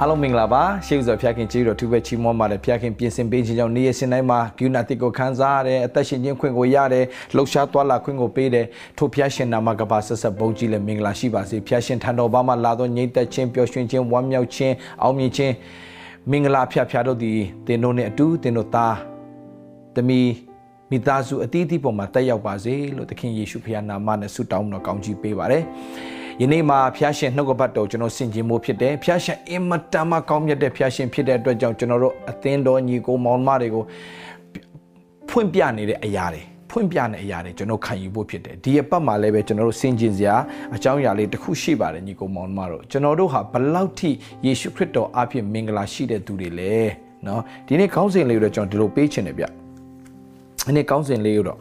[0.00, 8.66] အားလုံးမင်္ဂလာပါရှေးဥစွာဖျားခင်ကြီးတော်သူပဲချီးမွမ်းပါတယ်ဖျားခင်ပြင်ဆင်ပေးခြင်းကြောင့်နေ့ရက်စဉ်တိုင်းမှာဂုဏတိကိုခံစားရတယ်အသက်ရှင်ခြင်းခွင့်ကိုရတယ်လှုပ်ရှားသွားလာခွင့်ကိုပေးတယ်
[8.98, 15.54] ထိုဖျားရှင်နာမကပါဆက်ဆက်ဘုန်းကြီးလည်းမင်္ဂလာရှိပါစေဖျားရှင်ထံတော်ဘာမှလာသောငြိမ့်သက်ခြင်းပျော်ရွှင်ခြင်းဝမ်းမြောက်ခြင်းအောင်မြင်ခြင်း
[16.30, 18.96] မင်္ဂလာဖျားဖျားတို့သည်တင်တို့နဲ့အတူတင်တို့သား
[19.96, 20.20] တမီ
[20.90, 25.64] မိသားစုအသီးသီးပေါ်မှာတက်ရောက်ပါစေလို့သခင်ယေရှုဖခင်နာမနဲ့ဆုတောင်းတော်ကောင်းချီးပေးပါတယ်
[26.41, 33.83] ယနေ့မှာဖျားရှင်နှုတ်ကပတ်တော်ကျွန်တော်ဆင်ခြင်မှုဖြစ်တယ်ဖျားရှင်အင်မတန်မှကောင်းမြတ်တဲ့ဖျားရှင်ဖြစ်တဲ့အတွက်ကြောင့်ကျွန်တော်တို့အသင်းတော်ညီကိုမောင်မတွေကို
[35.29, 40.35] ဖွင့်ပြနေတဲ့အရာတွေဖွင့်ပြနေတဲ့အရာတွေကျွန်တော်ခံယူဖို့ဖြစ်တယ်ဒီအပတ်မှာလည်းပဲကျွန်တော်တို့ဆင်ခြင်စရာ
[40.75, 44.09] အကြောင်းအရာလေးတစ်ခုရှိပါတယ်ညီကိုမောင်မတို့ကျွန်တော်တို့ဟာဘလောက်ထိ
[44.45, 46.73] ယေရှုခရစ်တော်အဖြစ်မင်္ဂလာရှိတဲ့သူတွေလဲ
[47.25, 51.59] เนาะဒီနေ့ခေါင်းစဉ်လေးကိုတော့ကျွန်တော်ဒီလိုပေးချင်တယ်ဗျဒီနေ့ခေါင်းစဉ်လေးကိုတော့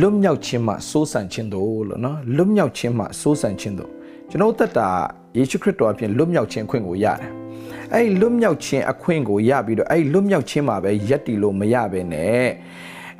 [0.00, 3.90] လွတ်မြောက်ခြင်းမှစိုးစံခြင်းတို့လို့เนาะလွတ်မြောက်ခြင်းမှစိုးစံခြင်းတို့
[4.37, 4.89] ကျွန်တော်သက်တာ
[5.37, 7.29] ယေရှုခရစ်တော်အပြင်လွတ်မြောက်ခြင်းအခွင့်ကိုရတယ်
[7.93, 12.47] အဲ့ဒီလွတ်မြောက်ခြင်းအခွင့်ကိုရပြီးတော့အဲ့ဒီလွတ်မြောက်ခြင်းမှာပဲယက်တီလို့မရပဲနဲ့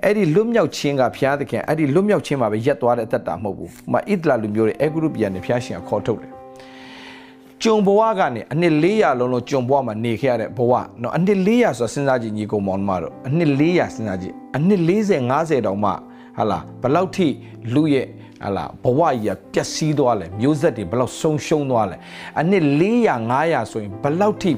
[0.04, 6.32] အဲ့ဒီလွတ်မြောက်ခြင်းကဘုရားသခင်အဲ့ဒီလွတ်မြောက်ခြင်းမှာပဲရက်သွားတဲ့အသက်တာမဟုတ်ဘူး။မဣဒလာလူမျိုးတွေအဲဂရုပြန်နေဘုရားရှင်ကခေါ်ထုတ်တယ်။
[7.64, 15.92] ကျုံဘဝကနေအနှစ်400လုံးလုံးကျုံဘဝမှာနေခဲ့ရတဲ့ဘဝနော်အနှစ်400ဆိုစဉ်းစားကြည့်ညီကောင်မောင်မတို့အနှစ်400စဉ်းစားကြည့်အနှစ်40 50တောင်မှ
[16.38, 17.28] ဟာလာဘလောက်ထိ
[17.74, 18.08] လူရဲ့
[18.44, 21.98] ဟာလာဘဝကြီးကပျက်စီးသွားလဲမျိုးဆက်တွေဘလောက်ဆုံးရှုံးသွားလဲ
[22.40, 24.52] အနှစ်400 500ဆိုရင်ဘလောက်ထိ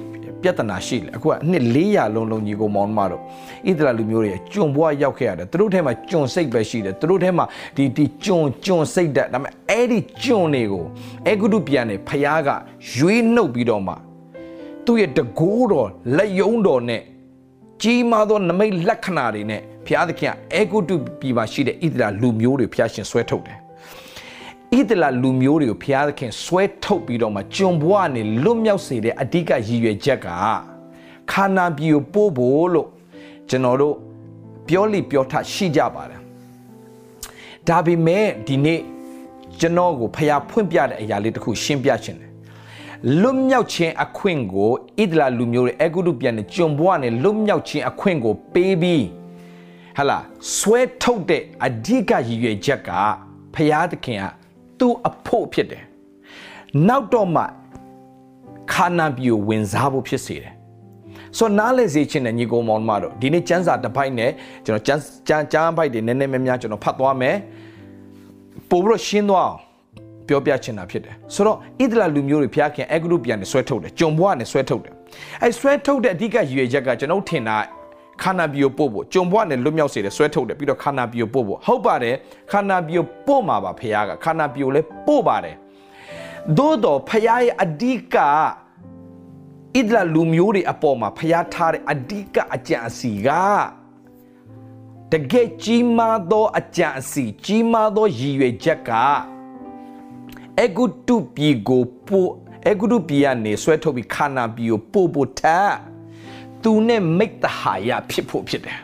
[0.44, 3.22] ပြဿနာရှိလဲအခုကအနှစ်400လုံးလုံးညီကိုမောင်မတို့
[3.69, 10.85] ဣသရာလူမျိုးတွေကျွံဘွားရောက်ခဲ့ရတယ်သူတို့ထဲမှာကျွံစိတ်ပဲရှိတယ်သူတို့ထဲမှာဒီဒီကျွံကျွံစိတ်တဲ့ဒါပေမဲ့အဲ့ဒီကျွံတွေကို
[11.27, 12.50] အေဂုတုပြန်နေဖျားက
[12.95, 13.94] ရွေးနှုတ်ပြီးတော့မှ
[14.85, 17.02] သူ့ရဲ့တကိုးတော်လက်ယုံတော်နဲ့
[17.81, 23.58] ကြီးမားသောနမိတ်လက္ခဏာတွေနဲ့ဘုရားသခင်အေဂုတုပြည်မှာရှိတဲ့ဣသရာလူမျိုးတွေဘုရားရှင်ဆွဲထုတ်တယ်
[24.78, 30.28] ဣသလာလူမျိုးတွေကိုဘုရားသခင်ဆွဲထုတ်ပြီးတော့မှကျွန်ဘွားနေလွတ်မြောက်စေတဲ့အဓိကရည်ရွယ်ချက်က
[31.31, 32.88] ခါနာပြည်ကိုပို့ဖို့လို့
[33.50, 33.96] ကျွန်တော်တို့
[34.68, 36.22] ပြောလိပြောထရှိကြပါတယ်
[37.68, 38.79] ဒါပေမဲ့ဒီနေ့
[39.59, 42.31] ကျွန်တော်ကိုဖျားဖွင့်ပြတဲ့အရာလေးတစ်ခုရှင်းပြခြင်းတယ်
[43.22, 44.69] လွတ်မြောက်ခြင်းအခွင့်ကို
[45.02, 49.06] ဣဒလာလူမျိုးတွေအဂုတုပြန်နေကျွန်ဘွားနေလွတ်မြောက်ခြင်းအခွင့်ကိုပေးပြီး
[49.97, 50.19] ဟလာ
[50.58, 52.90] ဆွဲထုတ်တဲ့အဓိကရည်ရွယ်ချက်က
[53.53, 54.38] ဖျားသခင်က
[54.79, 55.84] သူ့အဖို့ဖြစ်တယ်
[56.88, 57.44] နောက်တော့မှ
[58.73, 60.53] ခါနာပြည်ကိုဝင်စားဖို့ဖြစ်စေတယ်
[61.38, 64.31] ဆိုနားလေစေခြင်းနဲ့ညီကောင်မောင်မတို့ဒီနေ့ကျမ်းစာတစ်ပိုက်နဲ့
[64.66, 67.35] ကျွန်တော်ကျမ်းကျမ်းကျမ်းပိုက်တွေနည်းနည်းများများကျွန်တော်ဖတ်သွားမယ်
[68.69, 69.59] ပို့ပြီးတော့ရှင်းသွားအောင်
[70.28, 74.94] ပြောပြချင်တာဖြစ်တယ်ဆိုတော့ဣဒလာလူမျိုးတွေဖျားခင်အဂရုပြန်နဲ့ဆွဲထုတ်တယ်ကြုံဘွားနဲ့ဆွဲထုတ်တယ်
[75.44, 77.57] အဲဆွဲထုတ်တဲ့အဓိကရည်ရွယ်ချက်ကကျွန်တော်ထင်တာ
[78.24, 82.16] ခန္ဓာဘီကိုပို့ဖို့ကြုံဘွားနဲ့လွတ်မြောက်စေတယ်ဆွဲထုတ်တယ်ပြီးတော့ခန္ဓာဘီကိုပို့ဖို့ဟုတ်ပါတယ်
[82.52, 85.56] ခန္ဓာဘီကိုပို့မှာပါဖခင်ကခန္ဓာဘီကိုလည်းပို့ပါတယ်
[86.58, 88.16] သို့တော့ဖခင်ရဲ့အဓိက
[89.78, 93.29] ဣဒလာလူမျိုးတွေအပေါ်မှာဖျားထားတဲ့အဓိကအကြံအစီက
[95.12, 98.91] တကယ်ကြီးမားသောအကြံအစီကြီးမားသောရည်ရွယ်ချက်က
[100.62, 102.29] အဂုတုပြည်ကိုပို့
[102.68, 105.88] အဂုတုပြည်ကနေဆွဲထုတ်ပြီးခါနာပြည်ကိုပို့ဖို့ထား
[106.64, 108.80] သူနဲ့မိတ်တဟာယဖြစ်ဖို့ဖြစ်တယ်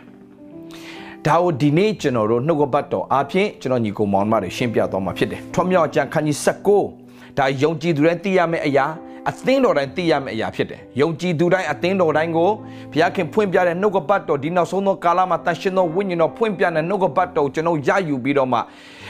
[1.25, 6.37] ဒါကိုဒီနေ့ကျွန်တော်တို့နှုတ်ကပတ်တော်အားဖြင့်ကျွန်တော်ညီကိုမောင်မတွေရှင်းပြသွားမှာဖြစ်တယ်ထွမြောက်ကြံခန်းကြီး
[6.85, 8.85] 16ဒါယုံကြည်သူတွေသိရမယ့်အရာ
[9.29, 12.49] အသင်းတော်တိုင်းသိရမယ့်အရာဖြစ်တယ်။ယုံကြည်သူတိုင်းအသင်းတော်တိုင်းကို
[12.91, 18.59] ဘုရားခင်ဖွင့်ပြတဲ့နှုတ်ကပတ်တော်ဒီနောက်ဆုံးသောကာလမှာတန်ရှင်သောဝိညာဉ်တော်ဖွင့်ပြတဲ့နှုတ်ကပတ်တော်ကျွန်တော်ရယူပြီးတော့မှ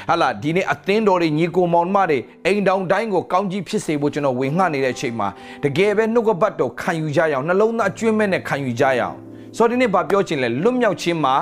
[0.10, 5.28] ဟာလာဒီနေ့အသင်းတော်တွေညီကိုမောင်မတွေအိမ်တောင်တိုင်းကိုကောင်းကြီးဖြစ်စေဖို့ကျွန်တော်ဝင်ငှနေတဲ့အချိန်မှာ
[5.64, 9.16] တကယ်ပဲနှုတ်ကပတ်တော်ခံယူကြရအောင်နှလုံးသားကျွင်းမဲ့နဲ့ခံယူကြရအောင်
[9.58, 11.36] ဆိုတော့ဒီနေ့ဗာပြောချင်လဲလွတ်မြောက်ခြင်းမှာ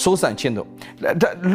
[0.00, 0.68] စိုးစံခြင်းတို့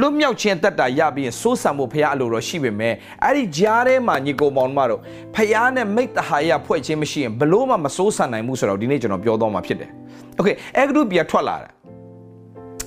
[0.02, 2.94] လွတ်မြောက်ခြင်းတက်တာရပြီးရင်စိုးစံဖို့ဖရားအလိုတော်ရှိပေမဲ့
[3.24, 5.00] အဲ့ဒီကြားထဲမှာညီကိုမောင်မတို့
[5.36, 9.90] ဖရားနဲ့မိတ္တဟာယဖွဲ့ခြင်းမရှိရင်ဘလို့မှမစိုးစံနိုင်ဘူးဆိုတော့ဒီနေ့ကျွန်တော်ပြောတော့မှာဖြစ်တယ်။
[10.40, 11.70] Okay အဲ့ဂရုပြထွက်လာတာ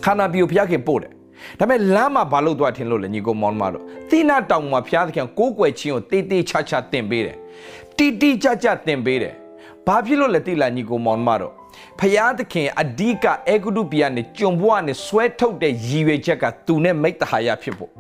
[0.05, 1.13] ခန္ဓာပြိုဖရားခင်ပို့တယ်
[1.59, 7.37] ဒါပေမဲ့လမ်းမှာဘာလို့သွားထင်လို့လဲညီကိုမောင်မတို့သီနာတောင်မှာဖရားသခင်ကိုးကွယ်ခြင်းကိုတေးတေးချာချာတင်ပေးတယ်။
[7.97, 9.35] တီတီကြကြတင်ပေးတယ်။
[9.87, 11.53] ဘာဖြစ်လို့လဲတိလာညီကိုမောင်မတို့
[12.01, 17.91] ဖယားသခင်အဓိကအေဂုတုပြည်ကနေကြုံဘွားနဲ့ဆွဲထုတ်တဲ့ရည်ရွယ်ချက်ကသူနဲ့မိတ္တဟာယဖြစ်ဖို့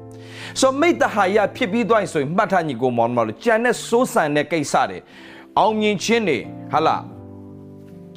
[0.60, 4.98] ဆိုမိတ္တဟာယဖြစ်ပြီးသွားရင်ဆိုရင်မှတ်ထားညီကိုမောင်မောင်လို့ကြံတဲ့စိုးစံတဲ့ကိစ္စတွေ
[5.58, 6.38] အောင်မြင်ခြင်းတွေ
[6.72, 7.02] ဟာလား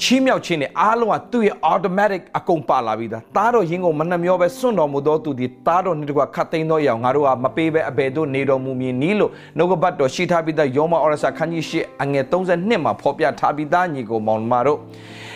[0.01, 14.80] ချီးမြှောက်ခြင်းနဲ့အားလုံးကသူ့ရဲ့ automatic အကုန်ပါလာပြီးသားတားတော်ရင်ကိုမနှမျောပဲစွန့်တော်မူသောသူဒီတားတော်နဲ့တကွခတ်သိမ်းသောအရာငါတို့ကမပေးပဲအဘယ်သို့နေတော်မူမည်နီးလို့နှုတ်ကပတ်တော်ရှိထားပြီးသားယောမဩရစာခန်းကြီးရှိအငယ်32မှာဖော်ပြထားပြီးသားညီကိုမောင်မတို့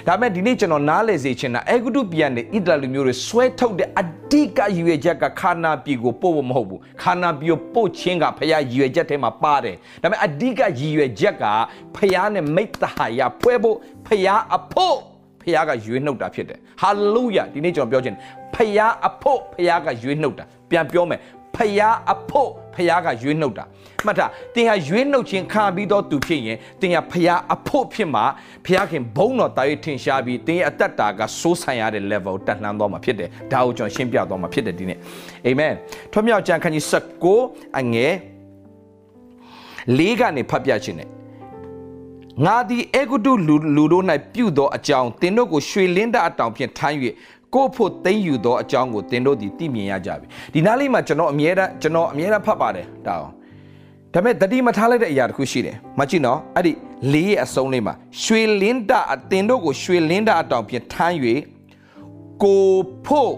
[0.08, 11.46] ဒါပေမဲ့ဒီနေ့ကျွန်တော်နားလည်စေချင်တာအေဂုတုပြန်တဲ့ဣဒရာလူမျိုးတွေဆွဲထုတ်တဲ့အဓိကရည်ရွယ်ချက်ကခါနာပြည်ကိုပို့ဖို့မဟုတ်ဘူးခါနာပြည်ကိုပို့ခြင်းကဖခင်ရည်ရွယ်ချက်ထဲမှာပါတယ်ဒါပေမဲ့အဓိကရည်ရွယ်ချက်က
[11.96, 13.78] ဖခင်နဲ့မိတ္တဟာယဖွဲဖို့
[14.08, 14.98] ဖခင်အဖို့
[15.42, 18.22] ဖခင်ကရွေးနှုတ်တာဖြစ်တယ်ဟာလေလုယာဒီနေ့ကျွန်တော်ပြောချင်တယ်
[18.56, 21.20] ဖခင်အဖို့ဖခင်ကရွေးနှုတ်တာပြန်ပြောမယ်
[21.58, 23.66] ဖယားအဖို့ဖယားကရွေးနှုတ်တာ
[24.06, 24.26] မှတ်တာ
[24.56, 28.26] တင်ဟာရွေးနှုတ်ခြင်းခံပြီးတော့သူဖြစ်ရင်တင်ဟာဖယားအဖို့ဖြစ်မှာ
[28.66, 35.00] ဖယားခင်ဘုံတော်တာ၍ထင်ရှားပြီးတင်ရဲ့အသက်တာကစိုးဆိုင်ရတဲ့ level တက်လှမ်းသွားမှာဖြစ်တယ်ဒါကိုကျွန်တော်ရှင်းပြသွားမှာဖြစ်တယ်ဒီနေ့
[35.46, 35.74] အာမင်
[36.12, 36.86] ထွမြောက်ကျမ်းခန်းကြီး
[37.34, 38.14] 16အငယ်
[39.98, 41.10] ၄ကနေဖတ်ပြခြင်းနဲ့
[42.46, 46.96] ငါသည်အေဂုတုလူလူတို့၌ပြုသောအကြောင်းသင်တို့ကိုရွှေလင်းတအတောင်ဖြင့်ထမ်း၍
[47.56, 53.32] ကိုဖို့သိမ့်ယူသောအကြောင်းကိုသင်တို့သည်သိမြင်ရကြပြီဒီနားလေးမှာကျွန်တော်အမြဲတမ်းကျွန်တော်အမြဲတမ်းဖတ်ပါတယ်ဒါအောင်
[54.14, 56.74] ဒါပေမဲ့တတိမထားလိုက်တဲ့အရာတစ်ခုရှိတယ်မကြည့်နော်အဲ့ဒီ
[57.14, 61.16] လေးရဲ့အစုံလေးမှာရွှေလင်းတအသင်တို့ကိုရွှေလင်းတအတောင်ဖြင့်ထမ်း၍
[62.44, 62.72] ကို
[63.06, 63.34] ဖို့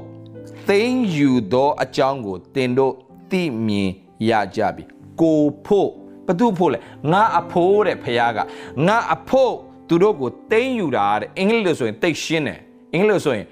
[0.67, 2.93] သိမ့်ယူသောအကြောင်းကိုသင်တို့
[3.31, 3.89] သိမြင်
[4.29, 4.83] ရကြပြီ
[5.21, 5.89] ကိုဖို့
[6.27, 6.79] ဘသူဖို့လဲ
[7.11, 8.39] ငါအဖိုးတဲ့ဖခင်က
[8.87, 9.53] ငါအဖို့
[9.87, 12.59] သူတို့ကိုသိမ့်ယူတာတဲ့အင်္ဂလိပ်လိုဆိုရင်တိတ်ရှင်းတယ်
[12.93, 13.45] အင်္ဂလိပ်လိုဆိုရင်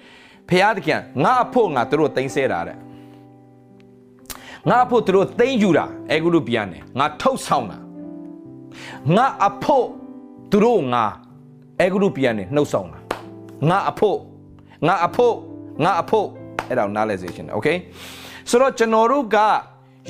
[0.48, 2.76] ဖះတခင်ငါအဖို့ငါတို့သိမ်းဆဲတာတဲ့
[4.68, 7.78] ငါအဖို့တို့သိမ်းယူတာအဲကုလူပြန်တယ်ငါထုတ်ဆောင်တာ
[9.16, 9.86] ငါအဖို့
[10.52, 11.04] တို့ငါ
[11.80, 12.98] အဲကုလူပြန်တယ်နှုတ်ဆောင်တာ
[13.68, 14.18] ငါအဖို့
[14.86, 15.34] ငါအဖို့
[15.84, 16.26] ငါအဖို့
[16.68, 17.68] အဲ့ဒါနားလဲစေချင်တယ်โอเค
[18.50, 19.38] ဆိုတော့ကျွန်တော်တို့က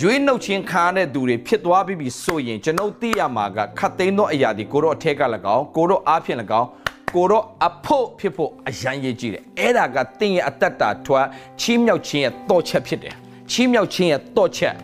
[0.02, 5.22] ရွေးနှုတ်ခြင်းခါတဲ့သူတွေဖြစ်သွားပြီဆိုရင်ကျွန်ုပ်သိရမှာကခတ်သိမ်းသောအရာဒီကိုတော့အထက်က၎
[5.56, 6.68] င်းကိုတော့အားဖြင့်၎င်း
[7.14, 11.26] ကိုတော့အဖို့ဖြစ်ဖို့အရန်ရေးကြည့်တယ်အဲ့ဒါကတင်းရဲ့အတ္တတာထွား
[11.60, 13.14] ချီးမြှောက်ခြင်းရဲ့တော့ချက်ဖြစ်တယ်
[13.50, 14.74] ချီးမြှောက်ခြင်းရဲ့တော့ချက်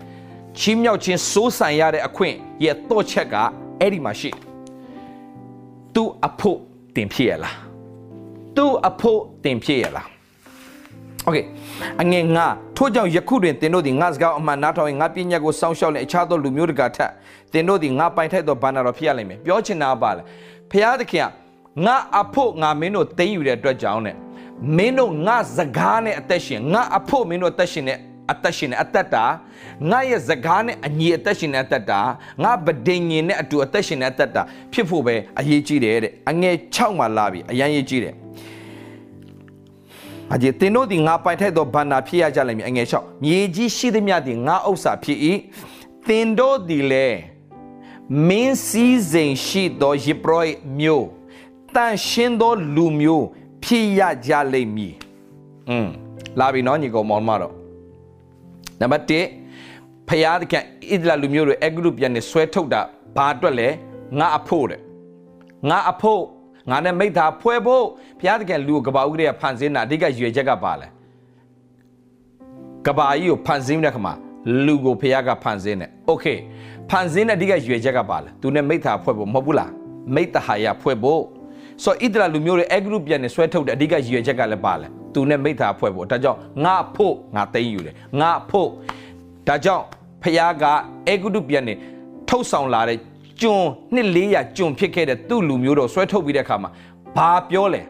[0.58, 2.34] ချီးမြှောက်ခြင်းစိုးဆိုင်ရတဲ့အခွင့်
[2.64, 3.34] ရဲ့တော့ချက်က
[3.80, 4.30] အဲ့ဒီမှာရှိ
[5.94, 6.58] သူအဖို့
[6.96, 7.56] တင်ဖြစ်ရလား
[8.56, 10.06] သူအဖို့တင်ဖြစ်ရလား
[11.24, 11.38] โอเค
[12.02, 12.46] အငယ်ငါ
[12.76, 17.10] ထို့ကြောင့်ယခုတွင်သင်တို့သည်ငါစကားအမှန်နားထောင်ရင်ငါပညာကိုစောင့်ရှောက်လင်အခြားသောလူမျိုးတကာထက်
[17.52, 20.22] သင်တို့သည်ငါပိုင်ထိုက်သောဘာနာတော်ဖြစ်ရလိမ့်မယ်ပြောချင်တာပါလေ
[20.70, 21.26] ဖျားသခင်က
[21.85, 24.15] ငါအဖို့ငါမင်းတို့သိမ်းယူတဲ့အတွက်ကြောင့်နဲ့
[24.77, 27.99] မင်းတို့ငါစကားနဲ့အသက်ရှင်ငါအဖို့မင်းတို့အသက်ရှင်နဲ့
[28.31, 29.25] အသက်ရှင်နဲ့အသက်တာ
[29.89, 31.99] ငါရဲ့စကားနဲ့အညီအသက်ရှင်တဲ့အသက်တာ
[32.43, 34.41] ငါဗဒိန်ញင်နဲ့အတူအသက်ရှင်တဲ့အသက်တာ
[34.73, 38.13] ဖြစ်ဖို့ပဲအရေးကြီးတယ်တဲ့အငယ်6မှာလာပြီအရန်ရေးကြီးတယ်
[40.33, 45.19] အကျေတင်တို့ဒီငါပိုင်ထိုက်သောဘန္နာဖြစ်ရကြလိမ့်မည်အငယ်6မြေကြီးရှိသမျှဒီငါဥစ္စာဖြစ်၏
[46.07, 47.07] တင်တို့ဒီလေ
[48.27, 50.49] မင်းစည်းစိမ်ရှိသောယေဘရယ
[50.79, 51.07] မျိုး
[51.74, 53.26] တန်ရှင်းသောလူမျိုး
[53.64, 54.94] ဖြစ်ရကြလိမ့်မည်။
[55.70, 55.88] อืม
[56.38, 57.54] လာပြီနော်ညီကောင်မောင်မတော့
[58.80, 59.04] နံပါတ်
[59.50, 62.80] 1ဖယားတခင်ဣဒလာလူမျိုးတွေအဂရုပြန်နေဆွဲထုတ်တာ
[63.16, 63.68] ဘာအတွက်လဲ
[64.18, 64.80] ငါအဖို့တဲ့
[65.68, 66.22] ငါအဖို့
[66.70, 67.84] ငါနဲ့မိသားဖွဲဖို့
[68.20, 70.86] ဘုရားတခင်လူကိုကဘာဥကရေဖန်ဆင်းတာအဓိကရွေချက်ကပါလဲ
[72.86, 74.14] ကဘာကြီးကိုဖန်ဆင်းတဲ့ခါမှာ
[74.66, 76.26] လူကိုဘုရားကဖန်ဆင်းတယ်โอเค
[76.90, 79.72] ဖန်ဆင်းတဲ့အဓိကရွေချက်ကပါလဲသူနဲ့မိသားဖွဲ့ဖို့မဟုတ်ဘူးလား
[80.14, 81.22] မိသားဟာရဖွဲ့ဖို့
[81.83, 88.69] ဆိုဣဒရာလူမျိုးတွေအဂရုပြန်နေဆွဲထုတ်တဲ့အဓိကရည်ရွယ်ချက်ကလည်းပါလဲသူနဲ့မိသားဖွဲ့ဖို့ဒါကြောင့်ငါဖို့ငါသိမ်းယူတယ်ငါဖို့
[89.47, 89.83] ဒါကြောင့်
[90.23, 90.63] ဖခင်က
[91.09, 91.73] အဂရုပြန်နေ
[92.29, 92.97] ထုတ်ဆောင်လာတဲ့
[93.41, 93.63] ကျွန်
[93.95, 96.69] နှစ်400ကျွန်ဖြစ်ခဲ့တဲ့သူ့လူမျိုးတော်ဆွဲထုတ်ပြီးတဲ့အခါမှာ
[97.17, 97.81] ဘာပြောလဲ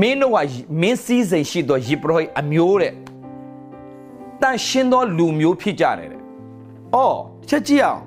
[0.00, 0.38] မင်းတို့က
[0.80, 2.92] မင်းစည်းစိမ်ရှိသောယေဘရဟိအမျိုးတဲ့
[4.42, 6.20] တန်ရှင်းသောလူမျိုးဖြစ်ကြတယ်တဲ့။
[6.94, 8.00] အော်ချက်ကြည့်အောင်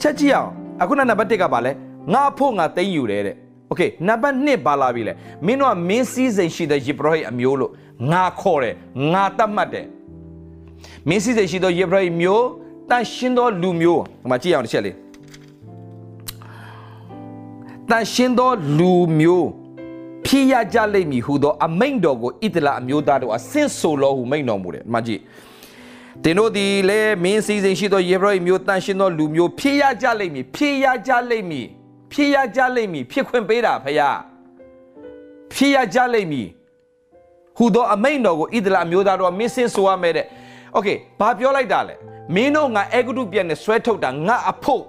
[0.00, 0.50] ချက်ကြည့်အောင်
[0.82, 1.72] အခုနံပါတ်1ကပါလဲ
[2.14, 3.36] ငါဖို့ငါသိမ်းယူတယ်တဲ့
[3.67, 5.13] โอเคနံပါတ်1ပါလာပြီလေ
[5.45, 7.71] မင်းတို့ကမင်းစည်းစိမ်ရှိတဲ့ယေဘရဟိအမျိုးလို့
[8.11, 8.75] ငါခေါ်တယ်
[9.13, 9.85] ငါတတ်မှတ်တယ်
[11.09, 12.45] မင်းစည်းစိမ်ရှိသောယေဘရဟိမျိုး
[12.89, 14.95] တန်ရှင်းသောလူမျိုးဒီမှာကြည့်အောင်တစ်ချက်လေး
[17.89, 19.47] တန်ရှင်းသောလူမျိုး
[20.25, 25.21] ဖြစ်ရကြလိမ့်မည်ဟူသောအမိန့်တော်ကိုဣတလအမျိုးသားတို့အဆင့်ဆိုလို့ဟုမိန့်တော်မူတယ်ဒီမှာကြည့်
[26.23, 31.67] တင်တို့ဒီလေမင်းစည်းစိမ်ရှိသောယေဘရဟိမျိုးတန်ရှင်းသောလူမျိုးဖြစ်ရကြလိမ့်မည်ဖြစ်ရကြလိမ့်မည်
[32.11, 34.19] ဖြစ်ရကြလိမ့်မည်ဖြစ်ခွင့်ပေးတာဖယား
[35.53, 36.47] ဖြစ်ရကြလိမ့်မည်
[37.57, 40.25] ဟူသောအမိန့်တော်ကိုဣဒလာမျိုးသားတော်မင်းစင်ဆိုရမယ်တဲ့
[40.73, 40.87] โอเค
[41.19, 41.95] ဘာပြောလိုက်တာလဲ
[42.35, 44.83] မင်းတို့ငါအေဂုတုပြန်နဲ့ဆွဲထုတ်တာငါအဖို့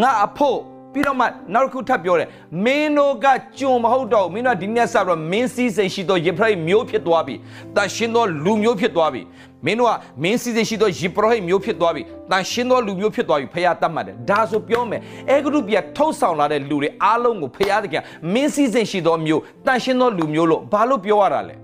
[0.00, 0.58] ငါအဖို့
[0.93, 2.27] ပြီးတော့မှနောက်တစ်ခုထပ်ပြောတယ်
[2.65, 3.25] မင်းတို့က
[3.59, 7.35] ကြုံမဟုတ်တော့မင်းတို့ကဒီနေ့စတော့မင်းစည်းစိမ်ရှိသောယေဘရဟိမျိုးဖြစ်သွားပြီ
[7.75, 9.21] တန်ရှင်းသောလူမျိုးဖြစ်သွားပြီ
[9.65, 9.93] မင်းတို့က
[10.23, 18.03] မင်းစည်းစိမ်ရှိသောယေဘရဟိမျိုးဖြစ်သွားပြီတန်ရှင်းသောလူမျိုးဖြစ်သွားပြီဖခင်တတ်မှတ်တယ်ဒါဆိုပြောမယ်အဲဂရုပြထုတ်ဆောင်လာတဲ့လူတွေအားလုံးကိုဖခင်တကယ်
[18.33, 21.55] မင်းစည်းစိမ်ရှိသောမျိုးတန်ရှင်းသောလူမျိုးလို့ဘာလို့ပြောရတာလဲ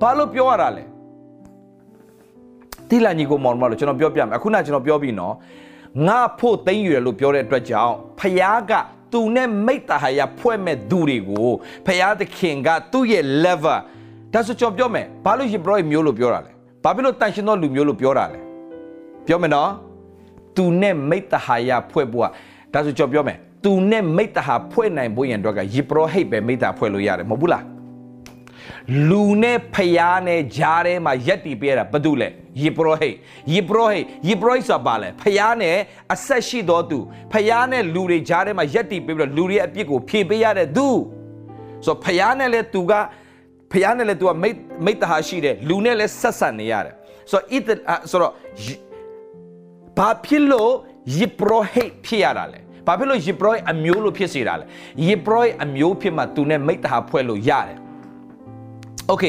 [0.00, 0.84] ဘာလို့ပြောရတာလဲ
[2.90, 5.34] တိလာညီကိုမောင်မလို့ကျွန်တော်ပြောပြမယ်အခုနကကျွန်တော်ပြောပြီးနော်
[6.06, 8.72] ငါဖို့သိမ့်ယူတယ်လို့ပြောတဲ့အတွက်ကြောင့်ဖယားက
[9.12, 11.50] သူနဲ့မိတ္တဟာယဖွဲ့မဲ့သူတွေကို
[11.86, 13.78] ဖျားသခင်ကသူ့ရဲ့ level
[14.32, 16.52] ဒါဆိုကျွန်တော်ပြောမယ်ဘာလို့ယေဘရဟိမျိုးလို့ပြောတာလဲ
[16.84, 18.40] ဘာဖြစ်လို့တန်ရှင်သောလူမျိုးလို့ပြောတာလဲ
[19.26, 19.70] ပြောမယ်နော်
[20.56, 22.26] သူနဲ့မိတ္တဟာယဖွဲ့ဖို့က
[22.72, 27.64] ဒါဆိုကျွန်တော်ပြောမယ်သူနဲ့မိတ္တဟာဖွဲ့နိုင်ဖို့ရန်အတွက်ကယေဘရဟိပဲမိတ္တဖွဲ့လို့ရတယ်မဟုတ်ဘူးလား
[29.08, 32.28] လူနဲ့ဖျားနဲ့ဂျားထဲမှာရက်တီပေးရတာဘာတူလဲ
[32.62, 33.10] ယေဘရဟိ
[33.52, 33.98] ယေဘရဟိ
[34.28, 35.76] ယေဘရဟိဆိုတာဘာလဲဖျားနဲ့
[36.14, 36.98] အဆက်ရှိတော်သူ
[37.32, 40.88] ဖျားနဲ့လူတွေဂျားထဲမှာရက်တီပေးပြီးတော့လူတွေအပြစ်ကိုဖြေပေးရတဲ့သူ
[41.86, 42.92] ဆိုဖျားနဲ့လဲသူက
[43.72, 46.94] ဖျားနဲ့လဲသူကမိတ်မိတ္တဟာရှိတယ်လူနဲ့လဲဆက်ဆံနေရတယ်
[47.30, 47.70] ဆိုတော့ဣတ
[48.10, 48.32] ဆိုတော့
[49.98, 50.72] ဘာဖြစ်လို့
[51.18, 54.64] ယေဘရဟိဖြစ်ရတာလဲဘာဖြစ်လို့ယေဘရဟိအမျိုးလို့ဖြစ်စေတာလဲ
[55.06, 57.78] ယေဘရဟိအမျိုးဖြစ်မှသူနဲ့မိတ္တဟာဖွဲ့လို့ရတယ်
[59.09, 59.23] โอเค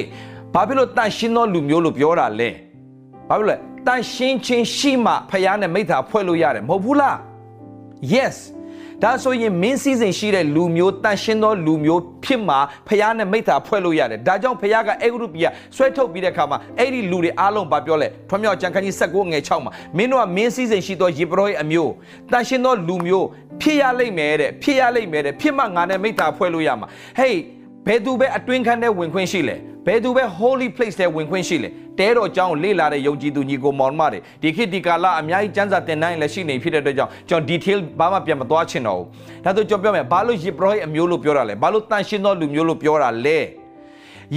[0.55, 2.51] ဘာဖြစ်လို့တန်ရှင်းသောလူမျိုးလို့ပြောတာလဲ
[3.29, 7.17] ဘာဖြစ်လို့လဲတန်ရှင်းချင်းရှိမှဖယားနဲ့မိသားဖွဲ့လို့ရတယ်မဟုတ်ဘူးလား
[8.13, 8.37] yes
[9.03, 12.59] ဒါဆိုရင်မင်းစည်းစိမ်ရှိတဲ့လူမျိုးတန်ရှင်းသောလူမျိုးဖြစ်မှာ
[12.89, 15.47] ဖယားနဲ့မိသားဖွဲ့လို့ရတယ်ဒါကြောင့်ဖယားကအေဂရုပီက
[15.77, 21.93] ဆွဲထုတ်ပြီးတဲ့အခါမှာအဲ့ဒီလူတွေအားလုံးဘာပြောလဲထွံ့မြောက်ကြံခန်းကြီး16ငယ်6မှာမင်းတို့ကမင်းစည်းစိမ်ရှိသောယေဘရဟိအမျိုး
[22.33, 23.27] တန်ရှင်းသောလူမျိုး
[23.61, 27.39] ဖြစ်ရလိမ့်မယ်တဲ့ဖြစ်ရလိမ့်မယ်တဲ့ဖြစ်မှငါနဲ့မိသားဖွဲ့လို့ရမှာဟေး
[27.87, 31.70] ဘယ်သူပဲအတွင်းခန်းထဲဝင်ခွင့်ရှိလဲ ဘယ်သူပဲ holy place ထဲဝင်ခွင့်ရှိလဲ
[32.00, 43.40] တဲတော်အကြောင်းလေ့လာတဲ့ယုံကြည်သူညီကိုမောင်မတွေဒီခေတ်ဒီကာလအများကြီးစံစာတင်နိုင်လည်းရှိနေဖြစ်တဲ့အတွက်ကြောင့်ကျွန်တော် detail ဘာမှပြန်မသွားချင်တော့ဘူးဒါဆိုကျွန်တော်ပြောမယ်ဘာလို့ယေဘရဟိအမျိုးလို့ပြောတာလဲဘာလို့တန်ရှင်းသောလူမျိုးလို့ပြောတာလဲ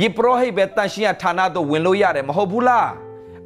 [0.01, 2.89] ယေဘရဟိပဲတန်ရှင်းရဌာနသို့ဝင်လို့ရတယ်မဟုတ်ဘူးလား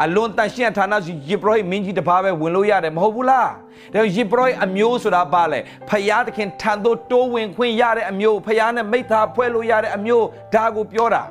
[0.05, 3.51] အလွန်တန်ရှင်းဌာနရှိယေဘရဟိမင်းကြီးတစ်ပါးပဲဝင်လို့ရတယ်မဟုတ်ဘူးလား
[3.95, 11.25] ဒါယေဘရဟိအမျိုးဆိုတာဘာလဲဖယားသခင်ထံသို့တိုးဝင်ခွင့်ရတဲ့အမျိုးဖယားနဲ့မိသားဖွဲ့လို့ရတဲ့အမျိုးဒါကိုပြောတာ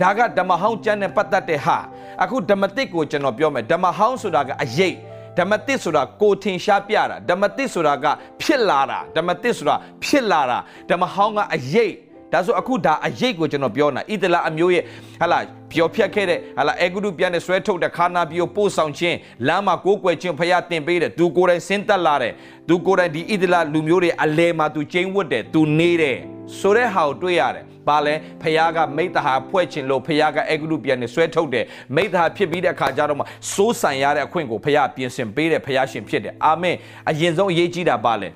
[0.00, 1.76] ဒါကဓမ္မဟောင်းကျမ်းနဲ့ပတ်သက်တဲ့ဟာ
[2.22, 4.94] အခုဓမ္မတစ်ကိုကျွန်တော်ပြောမယ်ဓမ္မဟောင်းဆိုတာကအရေး
[5.38, 8.06] ဓမ္မတစ်ဆိုတာကိုထင်ရှားပြတာဓမ္မတစ်ဆိုတာက
[8.42, 10.58] ဖြစ်လာတာဓမ္မတစ်ဆိုတာဖြစ်လာတာ
[10.90, 11.92] ဓမ္မဟောင်းကအရေး
[12.32, 14.84] ဒါဆိုအခုဒါအရေးကိုကျွန်တော်ပြောနေတာဣသလအမျိုးရဲ့
[15.20, 15.38] ဟာလာ
[15.72, 22.32] ပြောဖြတ်ခဲ့တဲ့ဟာလာအေဂုတုပြန်နဲ့ဆွဲထုတ်တဲ့ခါနာပြီးပို့ဆောင်ခြင်းလမ်းမှာကိုးကွယ်ခြင်းဖယားတင်ပေးတယ်သူကိုယ်တိုင်ဆင်းသက်လာတယ်
[22.68, 26.18] သူကိုယ်တိုင်ဒီဣသလလူမျိုးတွေအလဲမှာသူကျင်းဝတ်တယ်သူနေတယ်
[26.58, 31.64] ဆိုတဲ့ဟာကိုတွေ့ရတယ် ဘာလဲဖယားကမိတ္တဟာဖွဲ့ခြင်းလို့ဖယားကအေဂုတုပြန်နဲ့ဆွဲထုတ်တယ်
[31.96, 36.76] မိတ္တဟာဖြစ်ပြီးတဲ့အခါကျတော့မှစိုးစံရတဲ့အခွင့်ကိုဖယားပြင်ဆင်ပေးတယ်ဖယားရှင်ဖြစ်တယ်အာမင်
[37.08, 38.28] အရင်ဆုံးအရေးကြီးတာပါလဲ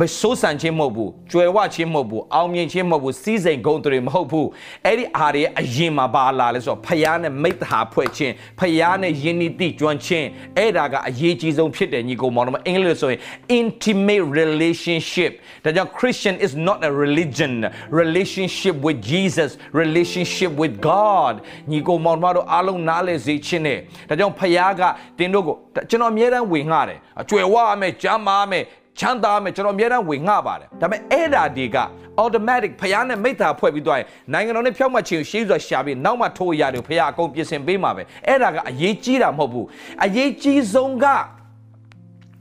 [0.00, 4.48] မဆိုးဆန်ခြင်းမဟုတ်ဘူးကြွယ်ဝခြင်းမဟုတ်ဘူးအောင်မြင်ခြင်းမဟုတ်ဘူးစီးစိမ်ဂုဏ်တွေမဟုတ်ဘူး
[4.86, 10.26] အဲ့ဒီအားတွေအရင်မှာပါလာလဲဆိုတော့ဖယားနဲ့မိတ္တဟာဖွဲ့ခြင်းဖယားနဲ့ယဉ်နီတိကျွမ်းခြင်း
[10.58, 13.20] အဲ့ဒါကအရေးကြီးဆုံးဖြစ်တယ်ညီကောင်မောင်တို့အင်္ဂလိပ်ဆိုရင်
[13.58, 15.32] intimate relationship
[15.64, 17.52] ဒါကြောင့် Christian is not a religion
[18.00, 19.50] relationship with Jesus
[19.82, 21.34] relationship with God
[21.70, 24.82] ညီကောင်မောင်တို့အားလုံးနားလည်စေခြင်းနဲ့ဒါကြောင့်ဖယားက
[25.18, 25.56] တင်းတို့ကို
[25.90, 28.64] ကျွန်တော်အမြဲတမ်းဝင်ငှတယ်အကျွယ်ဝရမယ်ကြမ်းပါမယ်
[28.98, 31.76] ချမ်းသာမယ်ကျွန်တော်အများအားဝင်ငှပါတယ်ဒါပေမဲ့အဲ့ဒါဒီက
[32.22, 39.66] automatic ဖျားနဲ့မိတ္တာဖွဲ့ပြီးသွားရင်နိုင်ငံတော်နဲ့ဖြောက်မှတ်ခြင်းရှေးစွာရှာပြီးနောက်မှထိုးရတယ်ဖျားအကုန်ပြင်ဆင်ပေးမှာပဲအဲ့ဒါကအရေးကြီးတာမဟုတ်ဘူး
[40.04, 41.06] အရေးကြီးဆုံးက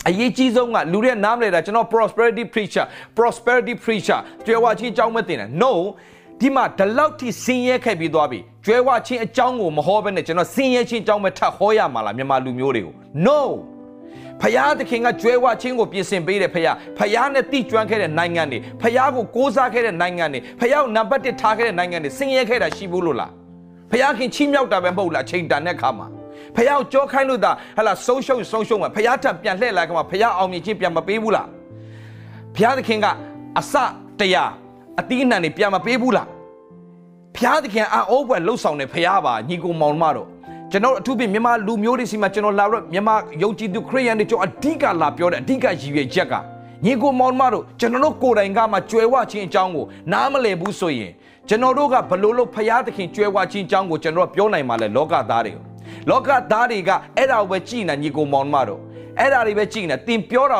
[0.09, 2.85] အရေးကြီးဆုံးကလူတွေနားမလဲတာကျွန်တော် prosperity preacher
[3.17, 5.71] prosperity preacher ကြွယ်ဝချင်းအကြောင်းမသိတယ် no
[6.39, 12.93] ဒီမှာဒီလောက်ထိဆင်းရဲခဲ့ပြီးသွားပြီကြွယ်ဝချင်းအကြောင်းကိုမဟောဘဲနဲ့ကျွန်တော်ဆင်းရဲချင်းအကြောင်းပဲထပ်ဟောရမှာလားမြန်မာလူမျိုးတွေကို
[13.25, 13.39] no
[14.41, 23.31] ဖယားသခင်ကကြွယ်ဝခြင်းကိုပြင်ဆင်ပေးတယ်ဖယားဖယားနဲ့တိကျွမ်းခဲ့တဲ့နိုင်ငံတွေဖယားကိုကိုးစားခဲ့တဲ့နိုင်ငံတွေဖယားကိုနံပါတ်1ထားခဲ့တဲ့နိုင်ငံတွေဆင်းရဲခဲ့တာရှိဘူးလို့လား
[23.91, 26.07] ဖယားခင်ချီးမြှောက်တာပဲမဟုတ်လားချိန်တန်တဲ့ခါမှာ
[26.55, 31.47] ဖယားကိုကြောခိုင်းလို့သာဟလာဆုံးရှုံးဆုံးရှုံးမှာဖယားထပ်ပြန်လှည့်လာကမှဖယားအောင်မြင်ခြင်းပြန်မပေးဘူးလား
[32.55, 33.07] ဖယားသခင်က
[33.59, 33.73] အစ
[34.19, 34.51] တရား
[34.99, 36.27] အတီးအနှံတွေပြန်မပေးဘူးလား
[37.35, 40.30] ဖယားသခင်အာအိုးဘွယ်လှုပ်ဆောင်တဲ့ဖယားပါညီကိုမောင်မတို့
[40.71, 46.33] ကျွန်တော်အထူးဖြင့်မြန်မာလူမျိုးတွေစီမှာကျွန်တော်လာတော့မြန်မာယုံကြည်သူခရိယန်တွေကျွန်တော်အဓိကလာပြောတဲ့အဓိကရည်ရွယ်ချက်က
[46.85, 51.11] ညီကိုမောင်မတို့ကျွန်တော်တို့ကိုယ်တိုင်ကမှကြွယ်ဝခြင်းအကြောင်းကိုနားမလည်ဘူးဆိုရင်
[51.47, 55.63] ကျွန်တော်တို့ကဘလို့လို့ဖရာသခင်ကြွယ်ဝခြင်းအကြောင်းကိုကျွန်တော်ပြောနိုင်မှာလဲလောကသားတွေကို
[56.09, 58.79] လောကသားတွေကအဲ့ဒါကိုပဲကြည်နေညီကိုမောင်မတို့
[59.19, 60.59] အဲ့ဒါတွေပဲကြည်နေတင်ပြောတာ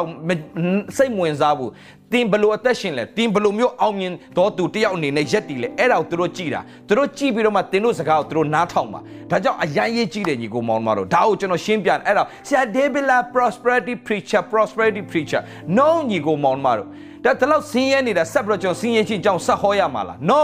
[0.98, 1.72] စိတ်ဝင်စားဘူး
[2.14, 9.00] တင်ဘလို့အသက်ရှင်လဲတင်ဘလို့မျိုးအောင်မြင်တော့သူတယောက်အနေနဲ့ရက်တီလဲအဲ့ဒါကိုသူတို့ကြည်တာသူတို့ကြည်ပြီးတော့မှတင်တို့စကားကိုသူတို့နားထောင်ပါ
[9.32, 15.42] ဒါကြောင့်အရန်ရေးကြည့်တယ်ညီကိုမောင်မတော်ဒါကိုကျွန်တော်ရှင်းပြတယ်အဲ့ဒါဆရာ David La prosperity preacher prosperity preacher
[15.78, 16.88] no ညီကိုမောင်မတော်
[17.24, 20.42] ဒါတလောက်ဆင်းရဲနေတာဆက်ပြီးတော့ကျွန်တော်ဆင်းရဲခြင်းအကြောင်းဆက်ဟောရမှာလား no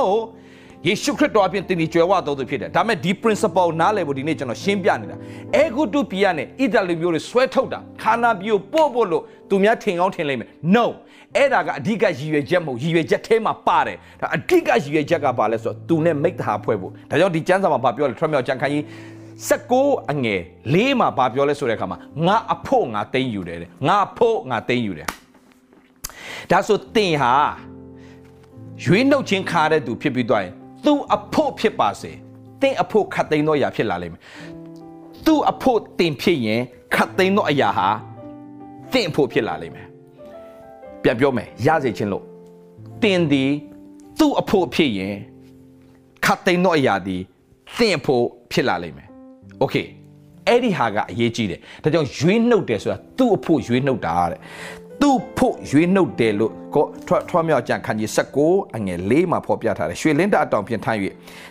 [0.88, 5.16] ယေရှုခရစ်တော်အပြင်တင်ဒီကြွယ်ဝတော်သူဖြစ်တယ်ဒါမဲ့ဒီ principle နားလည်ဖို့ဒီနေ့ကျွန်တော်ရှင်းပြနေတာ
[5.56, 10.86] အေဂုတုပြည်ကနေဣတလီမျိုးတွေဆွဲထုတ်တာခါနာပြည်ကိုပို့ဖို့လို့သူများထင်ကောင်းထင်လိမ့်မယ် no
[11.36, 18.84] အဲ့ဒါကအဓိကရည်ရွယ်ချက်မဟုတ်ရည်ရွယ်ချက်ထဲမှာပါတယ်ဒါအဓိကရည်ရွယ်ချက်ကဘာလဲဆိုတော့သူနဲ့မိတ္တဟာဖွဲ့ဖို့ဒါကြောင့်ဒီကျမ်းစာမှာဘာပြောလဲထရမြောက်ကျမ်းခန်းကြီး
[19.50, 20.42] 16အငယ်
[20.74, 25.08] ၄မှာဘာပြောလဲဆိုတဲ့အခါမှာငါအဖို့ငါသိမ့်ယူတယ်တဲ့ငါအဖို့ငါသိမ့်ယူတယ်
[26.52, 27.34] ဒါဆိုတင်ဟာ
[28.84, 30.54] ရွေးနှုတ်ချင်းခါတဲ့သူဖြစ်ပြီးသွားရင်
[30.86, 32.12] သူ့အဖို့ဖြစ်ပါစေ
[32.62, 34.22] တင်အဖို့ခတ်သိမ်းသောအရာဖြစ်လာလိမ့်မယ်
[35.26, 36.62] သူ့အဖို့တင်ဖြစ်ရင်
[36.96, 37.88] ခတ်သိမ်းသောအရာဟာ
[38.94, 39.88] တင်အဖို့ဖြစ်လာလိမ့်မယ်
[41.03, 42.25] ပြန်ပြောမယ်ရစေခြင်းလို့
[43.03, 43.45] တင်ဒီ
[44.19, 45.17] သူ့အဖို့ဖြစ်ရင်
[46.25, 47.17] ခတ်သိမ်းသောအရာဒီ
[47.79, 49.09] တင်အဖို့ဖြစ်လာလိမ့်မယ်
[49.61, 49.77] โอเค
[50.49, 54.41] အဲ့ဒီဟာကအရေးကြီးတယ်ဒါကြောင့်ရွေးနှုတ်တယ်ဆိုတာသူ့အဖို့ရွေးနှုတ်တာတဲ့
[55.01, 58.11] သူ့ဖို့ရွေးနှုတ်တယ်လို့ကိုထွထွမြောက်ကြံခန်းကြီး
[58.43, 60.99] 16အငယ်၄မှာဖော်ပြထားတယ်ရွှေလင်းတအတောင်ဖြင့်ထမ်း၍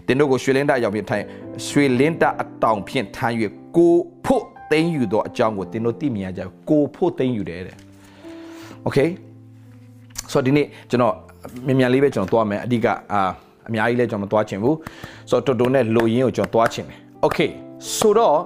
[0.08, 1.24] တင်တို့ကိုရွှေလင်းတအရောင်ဖြင့်ထမ်း
[1.68, 3.34] ရွှေလင်းတအတောင်ဖြင့်ထမ်း၍
[3.78, 3.96] ကို
[4.26, 7.78] ဖို့သိမ်းယူသောအကြောင်းကိုတင်တို့သိမြင်ရကြကိုဖို့သိမ်းယူတယ်တဲ့
[8.84, 8.98] โอเค
[10.32, 11.14] ဆိုတော့ဒီနေ့ကျွန်တော်
[11.68, 13.22] မြန်မြန်လေးပဲကျွန်တော်သွားမယ်အဓိကအာ
[13.68, 14.76] အများကြီးလဲကျွန်တော်မသွားချင်ဘူး
[15.30, 17.40] ဆိုတော့တော်တော်နဲ့လိုရင်းကိုကျွန်တော်သွားချင်တယ်โอเค
[17.98, 18.38] ဆိုတော့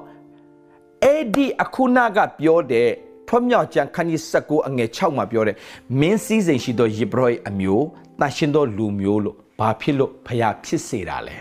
[1.04, 2.90] အဲ့ဒီအခုနကပြောတဲ့
[3.28, 5.56] ထွတ်မြောက်ကျမ်းခန်းကြီး19အငယ်6မှာပြောတဲ့
[6.00, 7.86] မင်းစည်းစိမ်ရှိသောယေဘရဟိအမျိုး
[8.20, 11.36] တန်ရှင်သောလူမျိုးလို့ဘာဖြစ်လို့ဖျားဖြစ်စေတာလဲ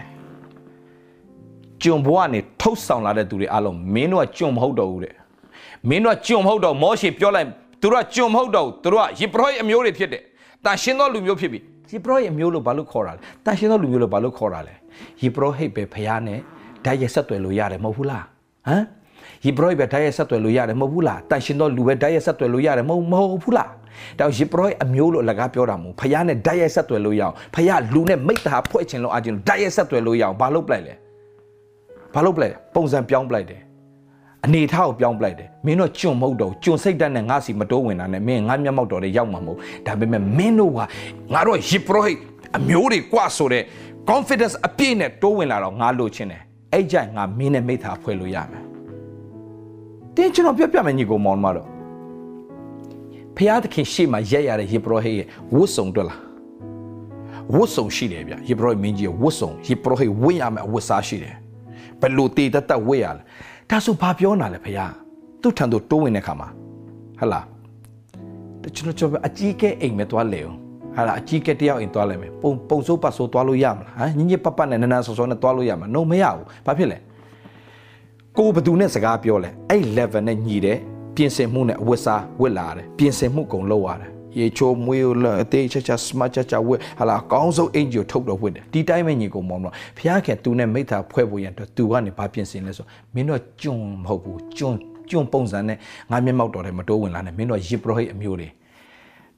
[1.83, 5.15] ကျွန်ဘဝကနေထုတ်ဆောင်လာတဲ့သူတွေအားလုံးမင်းတို့ကကျွန်မဟုတ်တော့ဘူးတဲ့
[5.89, 7.49] မင်းတို့ကကျွန်မဟုတ်တော့မောရှေပြောလိုက်
[7.81, 10.23] သူတို့ကကျွန်မဟုတ်တော့ဘူးသူတို့ကယေဘရဟိအမျိုးတွေဖြစ်တယ်
[10.66, 11.60] တန်ရှင်သောလူမျိုးဖြစ်ပြီ
[11.92, 14.76] ယေဘရဟိအမျိုးလို့ဘာလို့ခေါ်တာလဲတန်ရှင်သောလူမျိုးလို့ဘာလို့ခေါ်တာလဲ
[15.22, 16.40] ယေဘရဟိပဲဖျားနဲ့
[16.86, 18.24] ဓာတ်ရဆက်သွယ်လို့ရတယ်မဟုတ်ဘူးလား
[18.68, 18.84] ဟမ်
[19.44, 23.70] ဟီဘရိုပဲဓာတ်ရိုက်ဆက်သွယ်လို့ရတယ်မဟုတ်ဘူးလားတန်ရှင်တော့လူပဲဓာတ်ရိုက်ဆက်သွယ်လို့ရတယ်မဟုတ်မဟုတ်ဘူးလား
[24.20, 30.94] ဒါဟီဘရိုအမျိုးလို့အလကားပြောတာမဟုတ်ဖယားနဲ့ဓာတ်ရိုက်ဆက်သွယ်လို့ရအောင်ဖယားလူနဲ့မိတ်တာဖွဲ့ချင်လို့အချင်းဓာတ်ရိုက်ဆက်သွယ်လို့ရအောင်ဘာလုပ်ပလိုက်လဲ
[32.16, 33.62] ဘာလုပ်ပလိုက်ပုံစံပြောင်းပလိုက်တယ်
[34.46, 40.80] အနေထားကိုပြောင်းပလိုက်တယ်မင်းတို့ကျွံမဟုတ်တော့ကျွံစိတ်တက်နဲ့ငါစီမတိုးဝင်တာနဲ့မင်းငါမျက်မှောက်တော်တွေရောက်မှာမဟုတ်ဒါပေမဲ့မင်းတို့က
[41.34, 42.16] ငါတို့ဟီဘရို
[42.58, 43.64] အမျိုးတွေကွာဆိုတဲ့
[44.10, 46.42] confidence အပြည့်နဲ့တိုးဝင်လာတော့ငါလိုချင်တယ်
[46.74, 48.64] အဲ့ကြိုင်ငါမင်းနဲ့မိသားဖွဲ့လို့ရမယ်
[50.16, 51.68] တင်းကျွန်တော်ပြပြမယ်ညီကိုမောင်မတော်
[53.36, 56.20] ဖျားသခင်ရှေ့မှာရက်ရတဲ့ယေဘရဟိရဲ့ဝတ်စုံတွေ့လား
[57.56, 61.36] ဝတ်စုံရှိတယ်ဗျယေဘရဟိမင်းကြီးရဲ့ဝတ်စုံယေဘရဟိဝတ်ရမယ်အဝတ်စားရှိတယ်
[62.02, 63.22] ဘယ်လိုတည်တတ်တတ်ဝတ်ရလဲ
[63.70, 64.94] ဒါဆိုဘာပြောနာလဲဖျား
[65.42, 66.48] သူ့ထံသို့တိုးဝင်တဲ့ခါမှာ
[67.20, 67.42] ဟလာ
[68.76, 70.58] ကျွန်တော်ကျွန်တော်အကြီးကဲအိမ်မဲ့သွားလေအောင်
[70.96, 76.98] ဟာလာအကြီးကဲတယောက်အိမ်သွားလိုက်မယ်ပုံပုံစိုးပတ်စိုးသွားလို့ရမလားဟမ်ညညပပနဲ့နန်းနန်းဆော်ဆော်နဲ့သွားလို့ရမှာ no မရဘူးဘာဖြစ်လဲ
[78.38, 80.78] ကိုဘသူနဲ့စကားပြောလဲအဲ့ level နဲ့ညီတယ်
[81.16, 94.78] ပြင်ဆင်မှုနဲ့အဝတ်စားဝတ်လာတယ်ပြင်ဆင်မှုကုန်လုပ်ရတယ် ရေချိုးမွေးလအသေးချာချာစမချာချာဝတ်ဟာလာအကောင်းဆုံးအင်ဂျီကိုထုတ်တော့ဝတ်တယ်ဒီတိုင်းပဲညီကိုမောင်တော့ဖျားခင်သူနဲ့မိသားဖွဲ့ဖို့ရန်တော့သူကနေဘာပြင်ဆင်လဲဆိုမင်းတော့ကျွန်းမဟုတ်ဘူးကျွန်း
[95.10, 95.78] ကျွန်းပုံစံနဲ့
[96.12, 98.50] ငါမျက်မှောက်တော်တယ်မတိုးဝင်လာနဲ့မင်းတော့ယေဘရဟိအမျိုးတွေ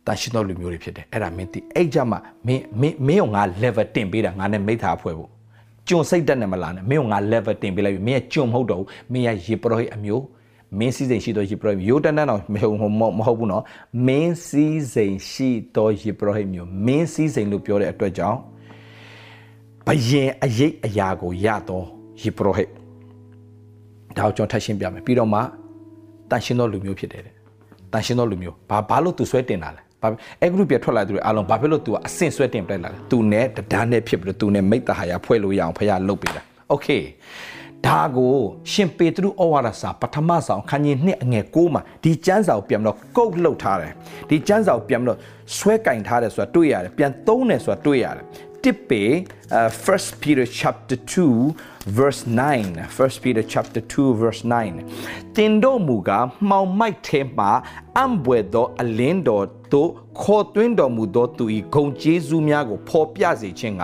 [0.06, 5.30] တန်ရှင်တော်လူမျိုးတွေဖြစ်တယ်အဲ့ဒါမင်းသိအဲ့ကြမှာမင်းမင်းမင်းကငါ level တင်ပေးတာငါနဲ့မိသားဖွဲ့ဖို့
[5.88, 10.24] ကျွန်းစိတ်တက်နဲ့မလာနဲ့မင်းကငါ level တင်ပေးလိုက်ပြီမင်းကကျွန်းမဟုတ်တော့ဘူးမင်းကယေဘရဟိအမျိုး
[10.79, 13.65] မင်းစည်းစိမ်ရှိသောယေဘရဟိရိုးတန်းတန်းတော့မဟုတ်မဟုတ်ဘူးနော်
[14.07, 18.39] မင်းစည်းစိမ်ရှိသောယေဘရဟိမျိုးမင်းစည်းစိမ်လို့ပြောတဲ့အတွက်ကြောင့်
[19.87, 21.85] ဘယင်အရေးအရာကိုရတော့
[22.23, 22.65] ယေဘရဟိ
[24.19, 25.41] ဒါကိုကျွန်တော်ထပ်ရှင်းပြမယ်ပြီးတော့မှ
[26.31, 27.35] တန်ရှင်းသောလူမျိုးဖြစ်တယ်တဲ့
[27.93, 30.09] တန်ရှင်းသောလူမျိုးဘာဘာလို့သူဆွဲတင်တာလဲဘာ
[30.41, 36.43] အဲ group ပြထွက်လာသူတွေအားလုံးဘာဖြစ်လို့ तू အဆင့်ဆွဲတင်ပလိုက်လာလဲ तू နဲ့တဒန်းနဲ့ဖြစ်ပြီးတော့ तू နဲ့မိတ္တဟာယဖွဲ့လို့ရအောင်ဖះလုတ်ပေးတာ
[36.73, 37.03] okay
[37.88, 38.36] ဒါကို
[38.72, 43.94] ရှင်ပေတရုဩဝါဒစာပထမဆောင်ခန်းကြီးနှစ်အငယ်6မှာဒီကျမ်းစာကိုပြန်ပြီးတော့ကုတ်လှုပ်ထားတယ်
[44.30, 45.20] ဒီကျမ်းစာကိုပြန်ပြီးတော့
[45.58, 48.26] ဆွဲကင်ထားတယ်ဆိုတာတွေ့ရတယ်ပြန်သုံးတယ်ဆိုတာတွေ့ရတယ်
[48.64, 49.04] တစ်ပေ
[49.66, 51.56] 1 Peter chapter 2
[51.98, 54.44] verse 9 1 Peter chapter 2 verse
[54.88, 57.52] 9တင်တို့မူကားမှောင်မိုက်ထဲမှာ
[57.98, 59.90] အံပွေသောအလင်းတော်သို့
[60.22, 63.84] ခေါ်သွင်းတော်မူသောသူ၏ဂုံကျေးဇူးများကိုဖော်ပြစေခြင်းက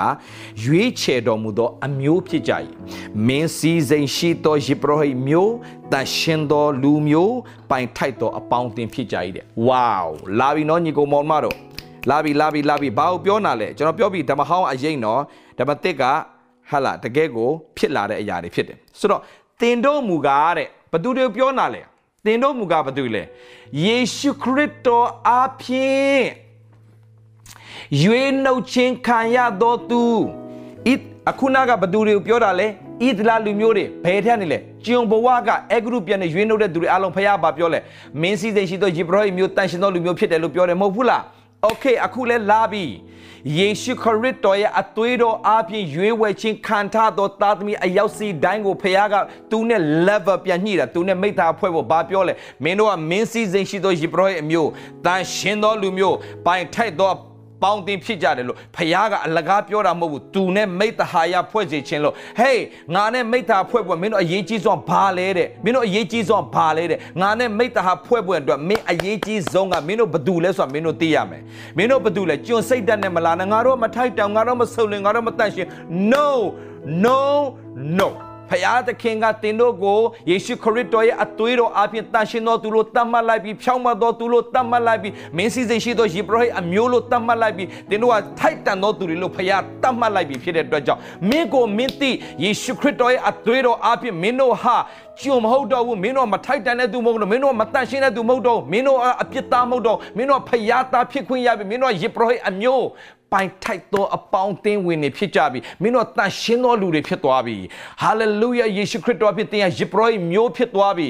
[0.64, 2.54] ရွေးချယ်တော်မူသောအမျိုးဖြစ်ကြ၏
[3.28, 5.54] မင်းစည်းစိမ်ရှိသောယေဘရဟိမျိုး
[5.92, 7.38] တန်ရှင်သောလူမျိုး
[7.70, 9.96] ပိုင်ထိုက်သောအပေါင်းအသင်းဖြစ်ကြ၏တဲ့ဝေါ
[10.40, 11.58] လာပြီနော်ညီကိုမောင်မတို့
[12.10, 15.22] လာပြီလာပြီလာပြီဘာကိုပြောနာလဲကျွန်တော်ပြောပြီဓမ္မဟောင်းအရင်နော်
[15.60, 16.04] ဓမ္မတစ်က
[16.70, 19.22] ဟာလာတကယ်ကိုဖြစ်လာတဲ့အရာတွေဖြစ်တယ်ဆိုတော့
[19.62, 21.82] တင်တို့မူကားတဲ့ဘသူတွေပြောနာလဲ
[22.26, 23.24] တင်တို့မူကားဘသူလဲ
[23.86, 26.26] ယေရှုခရစ်တော်အားဖြင့်
[28.04, 30.04] ရွေးနှုတ်ခြင်းခံရတော်သူ
[30.88, 30.92] ဣ
[31.30, 32.68] အခုနကဘသူတွေကိုပြောတာလဲ
[33.06, 37.80] ဣသလာလူမျိုးတွေဘယ်ထက်နေလဲကျုံဘဝကအဂရုပြန်နေရွေးနှုတ်တဲ့သူတွေအားလုံးဖះပါပြောလဲ
[38.22, 41.24] မင်းစည်းစိမ်ရှိသောယေဘရဟိမျိုးတန်ရှင်သောလူမျိုးဖြစ်တယ်လို့ပြောတယ်မဟုတ်ဘူးလား
[41.63, 42.85] โอเคအခုလဲလာပြီ
[43.59, 49.15] ယေရှုခရစ်တော်ရဲ့အသွေးတော်အပြင်ရွေးဝယ်ခြင်းခံထားသောသားသမီးအယောက်စီတိုင်းကိုဖခင်က
[49.51, 54.71] သူနဲ့ level ပြန်ညှိတာသူနဲ့မိသားဖွဲ့ဖို့ဘာပြောလဲမင်းတို့ကမင်းစည်းစိမ်ရှိသောယေဘရဟိအမျိုး
[55.05, 57.13] တန်ရှင်သောလူမျိုးပိုင်ထိုက်သော
[57.62, 62.62] ပေါင်းတင်ဖြစ်ကြတယ်လို့ဖခင်ကအလကားပြောတာမဟုတ်ဘူးသူနဲ့မိတ္တဟာယဖွဲ့စေခြင်းလို့ဟေး
[62.96, 71.42] ငါနဲ့မိတ္တဟာဖွဲ့ပွဲမင်းတို့အရေးကြီးဆုံးဘာလဲတဲ့မင်းတို့အရေးကြီးဆုံးဘာလဲတဲ့ငါနဲ့မိတ္တဟာဖွဲ့ပွဲအတွက်မင်းအရေးကြီးဆုံးကမင်းတို့ဘသူလဲဆိုတာမင်းတို့သိရမယ်
[71.78, 75.68] မင်းတို့ဘသူလဲကျွန်စိတ်တက်နဲ့မလာနဲ့ငါတို့မထိုက်တောင်ငါတို့မဆုံလင်ငါတို့မတန့်ရှင်
[76.12, 76.28] no
[77.06, 77.20] no
[78.00, 78.10] no
[78.50, 92.12] ဖယားသခင်ကတင်တို့ကိုယေရှုခရစ်တော်ရဲ့အသွေးတော်အပြင်တန်ရှင်တော်သူလို့တတ်မှတ်လိုက်ပြီးဖြောင်းမတော်သူလို့တတ်မှတ်လိုက်ပြီးမင်းစည်းစိမ်ရှိသောယေဘရဟိအမျိုးလို့တတ်မှတ်လိုက်ပြီးတင်တို့ကထိုက်တန်သောသူတွေလို့ဖယားတတ်မှတ်လိုက်ပြီးဖြစ်တဲ့အတွက်ကြောင့်မင်းကိုမင်းသိ
[92.44, 94.78] ယေရှုခရစ်တော်ရဲ့အသွေးတော်အပြင်မင်းတို့ဟာ
[95.22, 102.86] ကြုံမဟုတ်တော့ဘူးမင်းတို့မထိုက်တန်တဲ့သူမဟုတ်တော့မင်းတို့မတန့်ရှင်းတဲ့သူမဟုတ်တော့မင်းတို့အပြစ်သားမဟုတ်တော့မင်းတို့ဖယားသားဖြစ်ခွင့်ရပြီမင်းတို့ယေဘရဟိအမျိုး
[103.32, 107.58] ပိုင်ထိုက်သောအပေါင်းအသင်းဝင်တွေဖြစ်ကြပြီမင်းတို့တန်ရှင်းသောလူတွေဖြစ်သွားပြီ
[108.02, 111.08] ဟာလေလုယာယေရှုခရစ်တော်ဖြစ်တဲ့ယေဘရဟိမျိုးဖြစ်သွားပြီ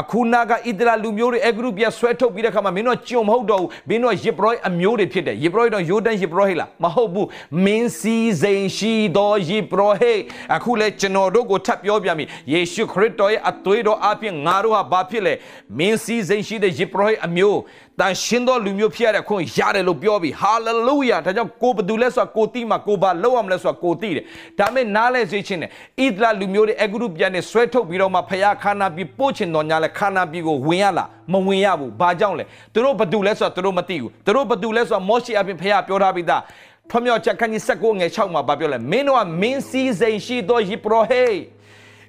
[0.00, 7.28] အခုနာကဣသရေလလူမျိုးတွေအဂရုပြဆွဲထုတ်ပြီးတဲ့ခါမှာမင်းတို့ကြုံမဟုတ်တော့ဘူးမင်းတို့ယေဘရဟိအမျိုးတွေဖြစ်တယ်ယေဘရဟိတော့ယိုဒန်ယေဘရဟိလားမဟုတ်ဘူး
[7.64, 10.14] မင်းစီစိန်ရှိသောယေဘရဟိ
[10.54, 15.34] အခုလေကျွန်တော်တို့ကိုထပ်ပြောပြမည်ယေရှုခရစ်တော်ရဲ့အသွေးတော်အပြင်ငါတို့ဟာဘာဖြစ်လဲ
[15.78, 17.58] မင်းစီစိန်ရှိတဲ့ယေဘရဟိအမျိုး
[17.98, 24.24] တန်ရှင်းသောလူမျိုးဖြစ်ရတဲ့ခွင့်ရတယ်လို့ပြောပြီးဟာလေလုယာဒါကြောင့်ကိုဘသူလဲဆိုတာကိုတိမှာကိုဘာလောက်အောင်လဲဆိုတာကိုတိတယ်
[24.58, 36.42] ဒါမဲ့နားလဲစေခြင်းနဲ့ဣသလလူမျိုးတွေအဂရုပြန်နဲ့ဆွဲထုတ်ပြီးတော့မှဖယားခါနာပြီးပို့ချင်တော်ညာလဲခါနာပြီးကိုဝင်ရလားမဝင်ရဘူးဘာကြောင့်လဲသူတို့ဘသူလဲဆိုတာသူတို့မသိဘူးသူတို့ဘသူလဲဆိုတာမောရှိအပြင်ဖယားပြောထားပြီးသား
[36.90, 41.24] ထွမြောက်ချက်ခန်းကြီး16ငယ်6မှာဗာပြောလဲမင်းတို့ကမင်းစည်းစိမ်ရှိသောယေဘရဟိ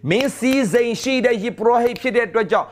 [0.10, 2.68] မင်းစည်းစိမ်ရှိတဲ့ယေဘရဟိဖြစ်တဲ့အတွက်ကြောင့်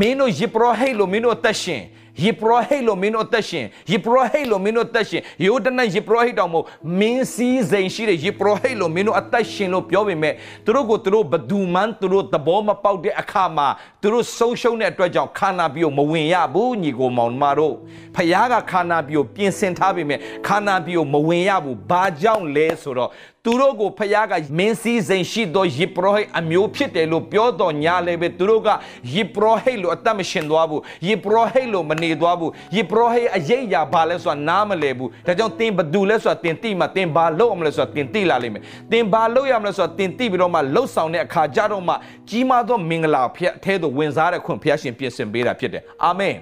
[0.00, 1.82] မင်းတို့ယေဘရဟိလို့မင်းတို့အသက်ရှင်
[2.20, 6.64] ယေဘရဟိလို့မင်းတို့အသက်ရှင်ယေဘရဟိလို့မင်းတို့အသက်ရှင်ယောဒနယေဘရဟိတောင်မို့
[7.00, 13.68] မင်းစည်းစိမ်ရှိတဲ့ယေဘရဟိလို့မင်းတို့အသက်ရှင်လို့ပြောပေမဲ့သူတို့ကိုသူတို့ဘဒူမန်သူတို့သဘောမပေါက်တဲ့အခါမှာ
[14.02, 17.74] သူတို့ဆုံးရှုံးတဲ့အတွက်ကြောင့်ခန္ဓာပြီးမဝင်ရဘူးညီကိုမောင်မတို့
[18.14, 23.10] ဖခင်ကခန္ဓာပြီးပြင်ဆင်ထားပေမဲ့ခန္ဓာပြီးမဝင်ရဘူးဘာကြောင့်လဲဆိုတော့
[23.46, 28.68] သူတို့ကိုဖခင်ကမင်းစည်းစိမ်ရှိသောယေဘရဟိအမျိုးဖြစ်တယ်လို့ပြောတော်ညာလည်းပဲသူတို့က
[29.14, 41.94] ယေဘရဟိလို့အသက်မရှင်သွားဘူးယေဘရဟိလို့မနေသွားဘူးယေဘရဟိအရေးအရာဘာလဲဆိုတာနားမလည်ဘူးဒါကြောင့်သင်ဘသူလဲဆိုတာသင်သိမှသင်ဘာလုပ်အောင်လဲဆိုတာသင်သိလာလိမ့်မယ်သင်ဘာလုပ်ရမလဲဆိုတာသင်သိပြီးတော့မှလှုပ်ဆောင်တဲ့အခါကြတော့မှ
[42.30, 46.36] ကြီးမားသောမင်္ဂလာဖျက်အဲသို့ဝင်စားတဲ့ခွင့်ဖျက်ရှင်ပြင်ဆင်ပေးတာဖြစ်တယ်အာမင်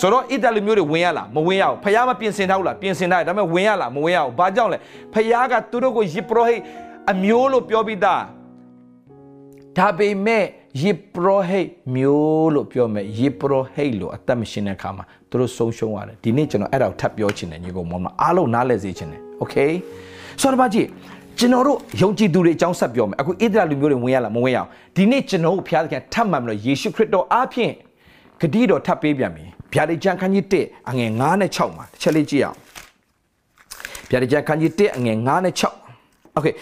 [0.00, 4.78] ဆိုတော့ဣတလီမျိုးတွေဝင်ရလားမဝင်ရဘူးဖះမပြင်ဆင်ထားဘူးလားပြင်ဆင်ထားတယ်ဒါပေမဲ့ဝင်ရလားမဝင်ရဘူးဘာကြောင့်လဲ
[5.14, 6.56] ဖះကသူတို့ကိုယေဘရဟိ
[7.12, 8.22] အမျိုးလို့ပြောပြီးသား
[9.78, 10.44] ဒါပေမဲ့
[10.82, 11.60] ယေဘရဟိ
[11.94, 19.54] မျိုးလို့ပြောမယ်ယေဘရဟိလို့အသက်မရှင်တဲ့အခါမှာသူတို့ဆုံးရှုံးရတယ်ဒီနေ့ကျွန်တော်အဲ့ဒါကိုထပ်ပြောချင်တယ်ညီကောင်မောင်မအားလုံးနားလည်စေချင်တယ်โอเค
[20.40, 20.88] ဆိုတော့ဘာကြည့်
[21.38, 27.72] ကျွန်တော်တို့ယုံကြည်သူတွေအကြောင်းဆက်ပြောမယ်အခုဣသရေလလူမျိုးတွေဝင်ရလားမဝင်ရအောင်ဒီနေ့ကျွန်တော်တို့ဘုရားသခင်ထပ်မှန်ပြီးတော့ယေရှုခရစ်တော်အားဖြင့်
[28.40, 32.57] ဂတိတော်ထပ်ပေးပြန်ပြီ ဗျာဒိတ်ကျမ်းခန်းကြီး1အငယ်9နဲ့6မှာတစ်ချက်လေးကြည့်အောင်
[34.09, 36.55] ဗျာဒိတ်ကျမ်းခန်းကြီး1အငယ်9နဲ့6 Okay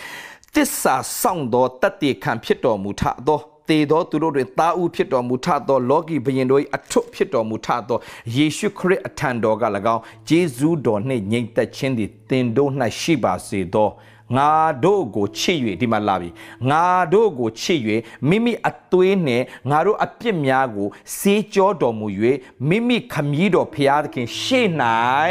[0.56, 3.40] တစ္ဆာဆောင်သောတတ္တိခံဖြစ်တော်မူထသော
[3.70, 7.98] တေသောသူတို့တွင်တာဥဖြစ်တော်မူထသောလောကီဘုရင်တို့၏အထွတ်ဖြစ်တော်မူထသော
[8.36, 9.64] ယေရှုခရစ်အထံတော်က၎
[9.96, 13.90] င်းဂျေဇုတော်နှင့်ညီသက်ခြင်းသည်သင်တို့၌ရှိပါစေသော
[14.36, 14.52] ငါ
[14.84, 16.30] တို့ကိုချစ်၍ဒီမှာလာပြီ
[16.70, 17.80] ငါတို့ကိုချစ်၍
[18.30, 20.88] မိမိအသွေးနှင့်ငါတို့အပြစ်များကို
[21.18, 22.08] စေးကြောတော်မူ၍
[22.70, 24.68] မိမိခမည်းတော်ဖျားသခင်ရှေ့၌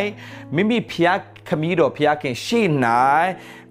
[0.54, 2.66] မိမိဖျားခမည်းတော်ဖျားခင်ရှေ့၌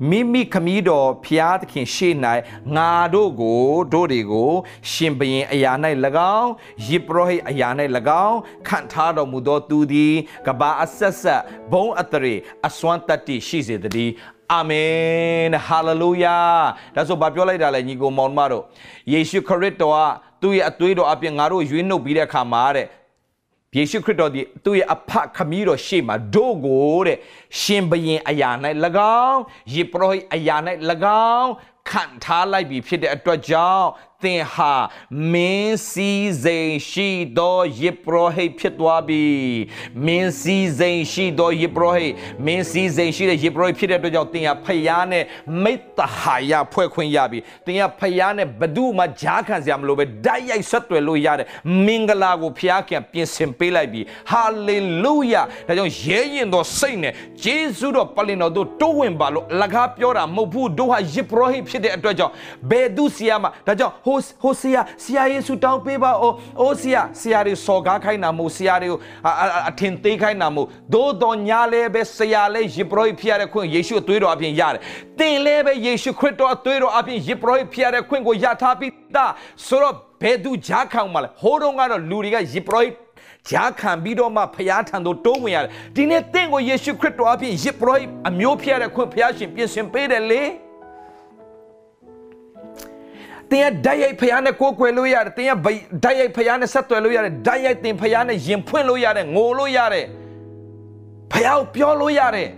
[0.10, 2.14] မိမိခမည်းတော်ဖျားသခင်ရှေ့၌
[2.76, 4.52] ငါတို့ကိုတို့တွေကို
[4.92, 5.72] ရှင်ဘရင်အရာ၌၎
[6.38, 6.52] င်း
[6.88, 7.70] ယေဘရဟိအရာ၌၎
[8.26, 10.16] င်းခံထားတော်မူသောသူသည်
[10.48, 12.34] ကဘာအဆက်ဆက်ဘုံအတရေ
[12.68, 14.14] အစွမ်းတတ္တိရှိစေတည်း
[14.54, 16.38] အာမင်ဟာလေလုယာ
[16.96, 18.64] ဒါဆိုဘာပြောလိုက်တာလဲညီကိုမောင်မတို့
[19.14, 19.98] ယေရှုခရစ်တော်က
[20.42, 22.88] သူ့ရဲ့အသွေးတော်အပြင်ငါတို့ရွေးနှုတ်ပြီးတဲ့အခါမှာတဲ့
[23.78, 27.18] ယေရှုခရစ်တော်ဒီသူ့ရဲ့အဖခမည်းတော်ရှေ့မှာဒို့ကိုတဲ့
[27.62, 28.50] ရှင်ဘရင်အရာ၌၎
[29.26, 29.42] င်း
[29.74, 30.56] ယေပရောဟိတ်အရာ၌၎
[31.34, 31.52] င်း
[31.90, 33.88] ခံထားလိုက်ပြီဖြစ်တဲ့အတွက်ကြောင့်
[34.26, 34.74] သင်ဟာ
[35.34, 39.24] မင်းစည်းစိမ်ရှိသောယေပရောဟိတ်ဖြစ်သွားပြီ
[40.06, 42.14] မင်းစည်းစိမ်ရှိသောယေပရောဟိတ်
[42.46, 45.24] မင်းစည်းစိမ်ရှိတဲ့ယေပရောဟိတ်ဖြစ်တဲ့အတွက်ကြောင့်သင်ဟာဖယားနဲ့
[45.64, 51.48] မိတ္တဟာယဖွဲ့ခွင့်ရပြီသင်ဟာဖယားနဲ့ဘဒုမှဂျားခံစရာမလိုပဲဓာတ်ရိုက်ဆက်သွယ်လို့ရတဲ့
[51.86, 62.34] မင်္ဂလာကိုဖယားကပြင်ဆင်ပေးလိုက်ပြီဟာလေလုယာဒါကြောင့်ရဲရင်သောစိတ်နဲ့ဂျေဇုတော်ပလင်တော်တို့တိုးဝင်ပါလို့အလကားပြောတာမဟုတ်ဘူးတို့ဟာယေပရောဟိတ်ဖြစ်တဲ့အတွက်ကြောင့်
[62.70, 69.00] ဘယ်သူစီယာမှာဒါကြောင့်ဟိုဟိုဆရာဆရာယေရှုတောင်းပေးပါအိုအိုဆရာဆရာတွေစော်ကားခိုင်းတာမို့ဆရာတွေကို
[69.70, 74.82] အထင်သေးခိုင်းတာမို့သို့တော်ညာလဲပဲဆရာလဲယေဘရဟိဖျားတဲ့ခွင့်ယေရှုအသွေးတော်အပြင်ရတယ်
[75.20, 79.32] သင်လဲပဲယေရှုခရစ်တော်အသွေးတော်အပြင်ယေဘရဟိဖျားတဲ့ခွင့်ကိုရထားပြီးသား
[79.68, 82.84] ဆိုတော့ဘယ်သူဂျားခေါင်မှာလဲဟိုးတုန်းကတော့လူတွေကယေဘရဟိ
[83.50, 90.42] ဂျာခံပြီးတော့မှဖျားထံသို့တိုးဝင်ရတယ်ဒီနေ့တင့်ကိုယေရှုခရစ်တော်အပြင်ယေဘရဟိအမျိုးဖြစ်ရတဲ့ခွင့်ဖျားရှင်ပြင်ဆင်ပေးတယ်လေ
[93.56, 95.52] တင်ရဓာတ်ရိုက်ဖျားနဲ့ကိုးကွယ်လို့ရတယ်တင်ရ
[96.04, 100.06] ဓာတ်ရိုက်ဖျားနဲ့ဆက်သွယ်လို့ရတယ်ဓာတ်ရိုက်တင်ဖျားနဲ့ယင်ဖွင့်လို့ရတယ်ငိုလို့ရတယ်
[101.34, 102.50] ဖျားကိုပြောလို့ရတယ်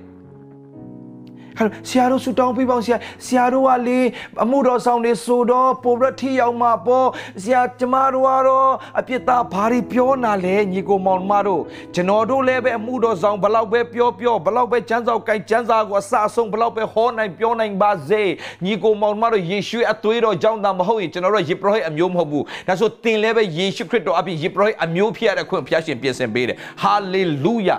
[1.57, 3.99] ဟဲ့ဆရာတို့ဆူတောင်းပြီးပေါင်းဆရာဆရာတို့ကလေ
[4.43, 7.07] အမှုတော်ဆောင်နေဆိုတော့ပိုရထီရောက်မှာပေါ့
[7.43, 11.61] ဆရာကျမတို့ကတော့အပြစ်သားဘာတွေပြောနာလဲညီကိုမောင်မတို့
[11.95, 18.23] ကျွန်တော်တို့လည်းပဲအမှုတော်ဆောင်ဘလောက်ပဲပြောပြောဘလောက်ပဲကျမ်းစာကိုင်ကျမ်းစာကိုအစအဆုံးဘလောက်ပဲဟောနိုင်ပြောနိုင်ပါစေ
[18.65, 27.77] ညီကိုမောင်မတို့ယေရှုအသွေးတော်ကြောင့်သာမဟုတ်ရင်ကျွန်တော်တို့ယေဘရဟိအမျိုးမဟုတ်ဘူးဒါဆိုသင်လည်းပဲယေရှုခရစ်တော်အပြင်ယေဘရဟိအမျိုးဖြစ်ရတဲ့ခွင့်ဖျားရှင်ပြင်ဆင်ပေးတယ်ဟာလေလုယာ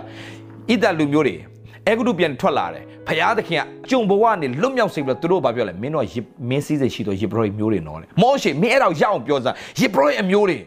[0.70, 1.36] ဣဒလူမျိုးတွေ
[1.88, 6.14] အဲဂုတုပြန်ထွက်လာတယ်ဖယားသခင်ကကြုံဘဝနဲ့လွတ်မြောက်စေပြီးတော့သူတို့ဘာပြောလဲမင်းတို့က
[6.48, 10.58] မင်းစည်းစိတ်ရှိတော့ယေဘရဟိမျိုးတွေနော်လေမောရှေမင်းအဲ့ဒါကိုရအောင်ပြောစမ်းယေဘရဟိအမျိုးတွေ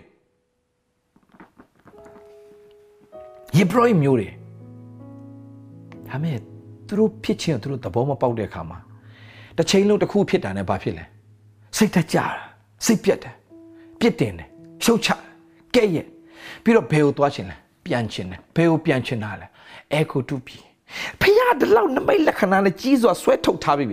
[3.58, 4.30] ယေဘရဟိမျိုးတွေ
[6.10, 6.38] ဒါမဲ့
[6.88, 8.80] သူတို့ဖြစ်ချင်းသူတို့သဘောမပေါက်တဲ့အခါမှာ
[9.58, 11.06] တစ်ချိန်လုံးတစ်ခုဖြစ်တာနဲ့ဘာဖြစ်လဲ
[11.78, 12.26] စိတ်သက်ကြတာ
[12.86, 13.36] စိတ်ပြတ်တယ်
[14.00, 14.48] ပြစ်တင်တယ်
[14.84, 15.10] ရှုတ်ချ
[15.76, 16.06] ကဲ့ရဲ့
[16.64, 17.56] ပြီးတော့ဘယ်ကိုသွားချင်လဲ
[17.86, 19.48] ပြန်ချင်တယ်ဘယ်ကိုပြန်ချင်တာလဲ
[19.94, 20.58] အဲကိုတူပြီ
[21.22, 23.86] ဖះတလောက်နမိတ်လက္ခဏာနဲ့ကြီးစွာဆွဲထုတ်ထားပြီ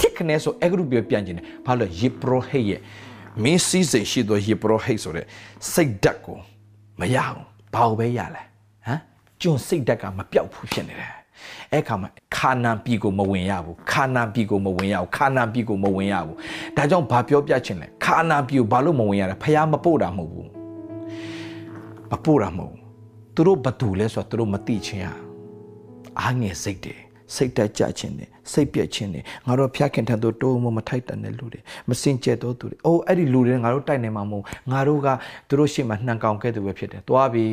[0.00, 2.80] တစ်ခနဲ့ဆိုအဲဂရုပြပြန်ခြင်းတယ်ဘာလို့ယေဘရဟိရဲ့
[3.42, 5.26] မင်းစည်းစိမ်ရှိသောယေဘရဟိဆိုတဲ့
[5.72, 6.38] စိတ်ဓာတ်ကို
[7.00, 7.40] မရအောင်
[7.74, 8.42] ဘာလို့ပဲရလဲ
[8.86, 9.00] ဟမ်
[9.40, 11.12] ကျွန်စိတ်ဓာတ်ကမပြောက်ဘူးဖြစ်နေတယ်
[11.72, 16.36] အဲ့ခါမှာခါနန်ပြည်ကိုမဝင်ရဘူးခါနန်ပြည်ကိုမဝင်ရဘူးခါနန်ပြည်ကိုမဝင်ရဘူး
[16.76, 20.48] ဒါကြောင့်ဘာပြောပြချင်လဲခါနန်ပြည်ကိုဘာလို့မဝင်ရလဲဖះမပို့တာမဟုတ်ဘူး
[22.10, 22.80] မပို့တာမဟုတ်ဘူး
[23.34, 25.06] သူတို့ဘသူလဲဆိုတော့သူတို့မသိချင်းရ
[26.20, 26.94] အားငယ်စိတ်တွေ
[27.34, 35.08] စိတ်တက်ကြခြင်းတွေစိတ်ပြက်ခြင်းတွေငါတို့ဖျားခင်ထံသို့တိုးမမထိုက်တန်တဲ့လူတွေမစင်ကြဲတော့သူတွေအိုးအဲ့ဒီလူတွေငါတို့တိုက်နေမှာမဟုတ်ငါတို့က
[35.48, 37.46] သူတို့ရှေ့မှာနှံကောင်ခဲ့သူပဲဖြစ်တယ်သွားပြီ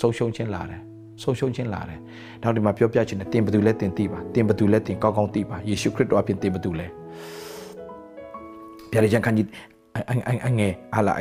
[0.00, 0.80] ဆုံးရှုံးခြင်းလာတယ်
[1.22, 1.98] ဆုံးရှုံးခြင်းလာတယ်
[2.42, 6.86] နောက်ဒီမှာပြောပြခြင်းနဲ့တင်ဘသူလဲတင်သိပါတင်ဘသူလဲတင်ကောင်းကောင်းသိပါယေရှုခရစ်တော်အပြင်တင်ဘသူလဲ
[8.92, 9.46] ဗျာဒိကျန်ခန်းကြီး
[10.46, 11.12] အငယ်ဟာလာ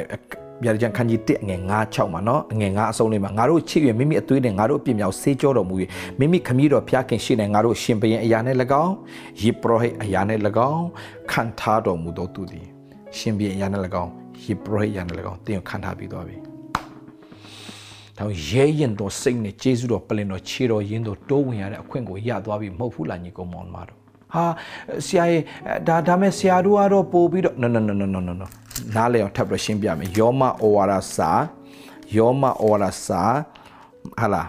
[0.64, 5.76] ဗျာဒိကျန်ခန်းကြီး1ငယ်9 6မှာနော်ငယ်9အဆုံးလေးမှာငါတို့ချစ်ရမိမိအသွေးနဲ့ငါတို့အပြစ်မြောက်ဆေးကြောတော်မူ၍
[6.20, 8.94] မိမိခမည်းတော်ဖျားခင်ရှိနေငါတို့ရှင်ဘရင်အရာနဲ့၎င်း
[9.42, 10.40] ယေပရောဟိတ်အရာနဲ့၎
[10.72, 10.86] င်း
[11.32, 12.66] ခံထားတော်မူသောသူသည်
[13.18, 14.12] ရှင်ဘရင်အရာနဲ့၎င်း
[14.44, 16.38] ယေပရောဟိတ်အရာနဲ့၎င်းတင်ခံထားပြီးသွားပြီ
[18.18, 23.98] တော့ရဲရင်တော်စိတ်နဲ့ဂျေဇုတော်ပလင်တော်ခြေတော်ရင်းတော်တိုးဝင်ရတဲ့အခွင့်ကိုရသွားပြီမဟုတ်ဘူးလားညီကောင်မောင်မတော်
[24.34, 24.46] ဟာ
[25.06, 25.42] ဆရာရဲ့
[25.88, 28.48] ဒါဒါမဲ့ဆရာတို့ကတော့ပို့ပြီးတော့ no no no no no no no
[28.96, 31.32] နားလေအောင်ထပ်ပြီးရှင်းပြမယ်ယောမဩဝါဒစာ
[32.18, 33.22] ယောမဩဝါဒစာ
[34.20, 34.48] ဟာလား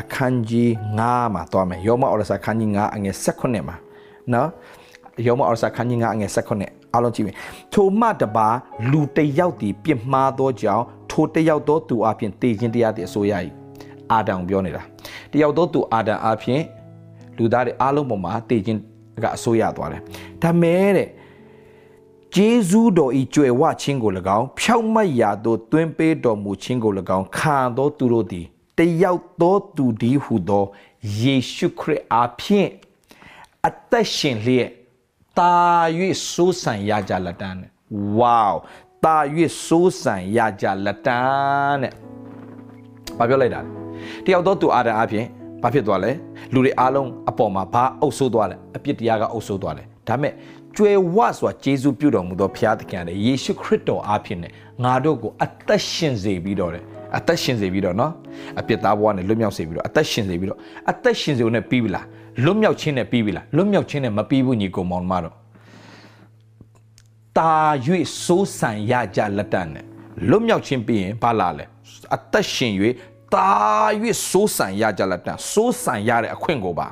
[0.00, 0.68] အခန်းကြီး
[1.04, 3.76] 9မှာတွားမယ်ယောမဩဝါဒစာအခန်းကြီး9အငယ်16မှာ
[4.32, 4.48] နော်
[5.26, 7.34] ယောမဩဝါဒစာအခန်းကြီး9အငယ်16အားလုံးကြည့်မယ်
[7.74, 8.48] ထိုမှတပါ
[8.90, 13.32] လူတယောက်တည်ပြစ်မှားသောကြောင့်ထိုတယောက်သောသူအပြင်တည်ခြင်းတရားတည်အစိုးရ၏
[14.12, 14.82] အာဒံပြောနေတာ
[15.32, 16.62] တယောက်သောသူအာဒံအပြင်
[17.38, 18.78] လူသားတွေအားလုံးပေါ်မှာတည်ခြင်း
[19.24, 20.00] ကအစိုးရသွားတယ်
[20.42, 21.08] ဒါမဲ့တဲ့
[22.34, 28.44] ဂျေဇူးတော်ဤကြွယ်ဝခြင်းကို၎င်းဖြောက်မတ်ရာသို့တွင်ပေးတော်မူခြင်းကို၎င်းခံသောသူတို့သည်
[28.78, 30.64] တယောက်သောသူဒီဟုသော
[31.20, 32.68] ယေရှုခရစ်အားဖြင့်
[33.66, 34.68] အသက်ရှင်လျက်
[35.38, 35.54] တာ၍
[36.30, 37.70] စိုးစံရကြလက်တန်းတဲ့
[38.18, 38.50] ဝေါ
[39.04, 39.16] တာ၍
[39.64, 41.92] စိုးစံရကြလက်တန်းတဲ့
[43.18, 43.70] ဘာပြောလိုက်တာလဲ
[44.24, 45.24] တယောက်သောသူအာဒံအဖြစ်
[45.62, 46.10] ဘာဖြစ်သွားလဲ
[46.52, 50.32] လူတွေအားလုံးအပေါ်မှာဘာအုပ်ဆိုးသွားလဲအပြစ်တရားကအုပ်ဆိုးသွားတယ်ဒါမဲ့
[50.76, 54.52] ကျွယ်ဝဆိုတာဂျေဇုပြုတော်မူသောဘုရားသခင်တဲ့ယေရှုခရစ်တော်အားဖြင့်နဲ့
[54.84, 56.84] ငါတို့ကိုအသက်ရှင်စေပြီးတော့တယ်
[57.16, 58.12] အသက်ရှင်စေပြီးတော့နော်
[58.60, 60.58] အပြစ်သားဘဝနဲ့လွတ်မြောက်စေပြီးတော့အသက်ရှင်စေပြီးတော့
[60.90, 62.06] အသက်ရှင်စေုံနဲ့ပြီးပြီလား
[62.44, 65.34] လွတ်မြောက်ခြင်းနဲ့ပြီးပြီလားလွတ်မြောက်ခြင်းနဲ့မပြီးဘူးညီကောင်မောင်မတော်
[67.38, 67.52] တာ၍
[68.24, 69.84] စိုးစံရကြလက်တန်နဲ့
[70.28, 71.64] လွတ်မြောက်ခြင်းပြီးရင်ဘာလာလဲ
[72.14, 72.72] အသက်ရှင်၍
[73.34, 73.48] တာ၍
[74.30, 76.88] စိုးစံရကြလက်တန်စိုးစံရတဲ့အခွင့်ကိုပါ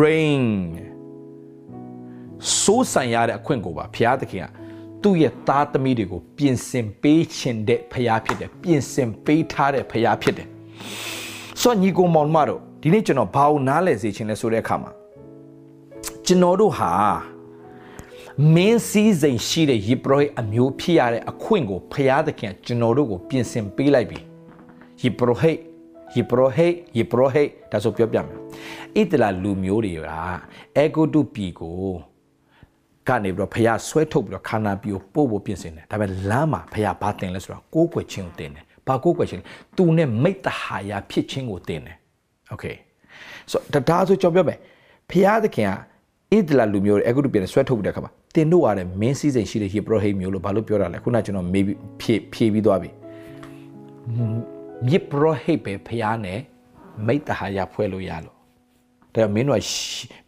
[0.00, 0.44] rain
[2.60, 4.46] စိုးစံရတဲ့အခွင့်ကိုပါဘုရားသခင်က
[5.02, 10.48] သူ့ရဲ့သားသမီးတွေကိုပြင်ဆင်ပေးခြင်းတဲ့ဖရားဖြစ်တယ်ပြင်ဆင်ပေးထားတဲ့ဖရားဖြစ်တယ်
[11.60, 14.90] ဆိုညီကိုမောင်မတို့ဒီနေ့ကျွန်တော်ဘာလို့နားလဲစေခြင်းလဲဆိုတဲ့အခါမှာ
[16.26, 16.90] ကျွန်တော်တို့ဟာ
[18.54, 24.18] မင်းစည်းစိမ်ရှိတဲ့ယေဘရဟိအမျိုးဖြစ်ရတဲ့အခွင့်ကိုဖရားသခင်ကျွန်တော်တို့ကိုပြင်ဆင်ပေးလိုက်ပြီ
[25.02, 25.52] ယေဘရဟိ
[26.16, 28.38] ယေဘရဟိယေဘရဟိဒါဆိုပြောပြမယ်
[28.98, 29.98] ဣတလာလူမျိုးတွေက
[30.76, 32.09] အေဂုတုပြည်ကို
[33.09, 39.41] ကနေပြီးတော့ဖះဆွဲထုတ်ပြီးတော့ခန္ဓာပြီးကိုပို့ဖို့ပြင်ဆင်တယ်ဒါပေမဲ့လမ်းမှာဖះဘာတင်လဲဆိုတော့ကိုးကွယ်ခြင်းကိုတင်တယ်ဘာကိုးကွယ်ခြင်း
[39.77, 41.97] သူနဲ့မိတ္တဟာယာဖြစ်ခြင်းကိုတင်တယ်
[42.49, 42.65] โอเค
[43.51, 44.57] ဆိုတော့ဒါဆိုကြော်ပြောမယ်
[45.09, 51.65] ဖះသခင်ကဣဒလာလူမျိုးတွေအခုတို့ပြန်ဆွဲထုတ်ပြီးတဲ့ခါမှာတင်တို့ရတယ်မင်းစည်းစိမ်ရှိတဲ့ဟေဘရဟိမျိုးလို့ဘာလို့ပြောတာလဲခုနကျွန်တော်မေး
[52.01, 52.89] ဖြည့်ဖြည့်ပြီးသွားပြီ
[54.87, 56.39] မြစ်ပရောဟိတ်ပဲဖျားနဲ့
[57.07, 58.35] မိတ္တဟာယဖွဲ့လို့ရလို့
[59.15, 59.69] ဒါမင်းတို့က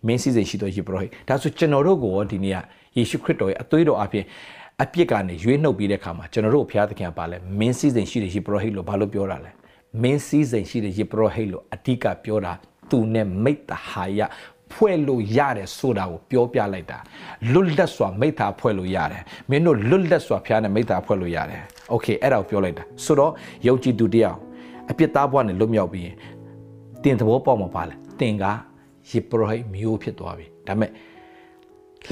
[0.07, 2.57] မင်းစည်းစိမ်ရှိတော့ယေဘရဟိဒါဆိုကျွန်တော်တို့ကိုဒီနေ့က
[2.97, 4.25] ယေရှုခရစ်တော်ရဲ့အသွေးတော်အပြင်
[4.83, 9.51] အပြစ်ကနေရွေးနှုတ်ပြီးတဲ့အခါမှာကျွန်တော်တို့ဘုရားသခင်ကပါလဲမင်းစည်းစိမ်ရှိတဲ့ယေဘရဟိလို့ဘာလို့ပြောတာလဲ
[10.01, 12.51] မင်းစည်းစိမ်ရှိတဲ့ယေဘရဟိလို့အဓိကပြောတာ
[12.89, 14.19] သူနဲ့မိတ္တဟာယ
[14.73, 16.99] ဖွဲ့လို့ရတယ်ဆိုတာကိုပြောပြလိုက်တာ
[17.53, 23.31] လွတ်လပ်စွာမိသားဖွဲ့လို့ရတယ်မင်းတို့လွတ်လပ်စွာဖျားနဲ့မိသားဖွဲ့လို့ရတယ်โอเคအဲ့ဒါကိုပြောလိုက်တာဆိုတော့
[23.67, 24.37] ယုံကြည်သူတယောက်
[24.91, 26.15] အပြစ်သားဘဝနဲ့လွတ်မြောက်ပြီးရင်
[27.03, 28.45] တင်သဘောပေါက်မှာပါလဲတင်က
[29.10, 30.90] ယေဘရဟိမျိုးဖြစ်သွားပြီဒါပေမဲ့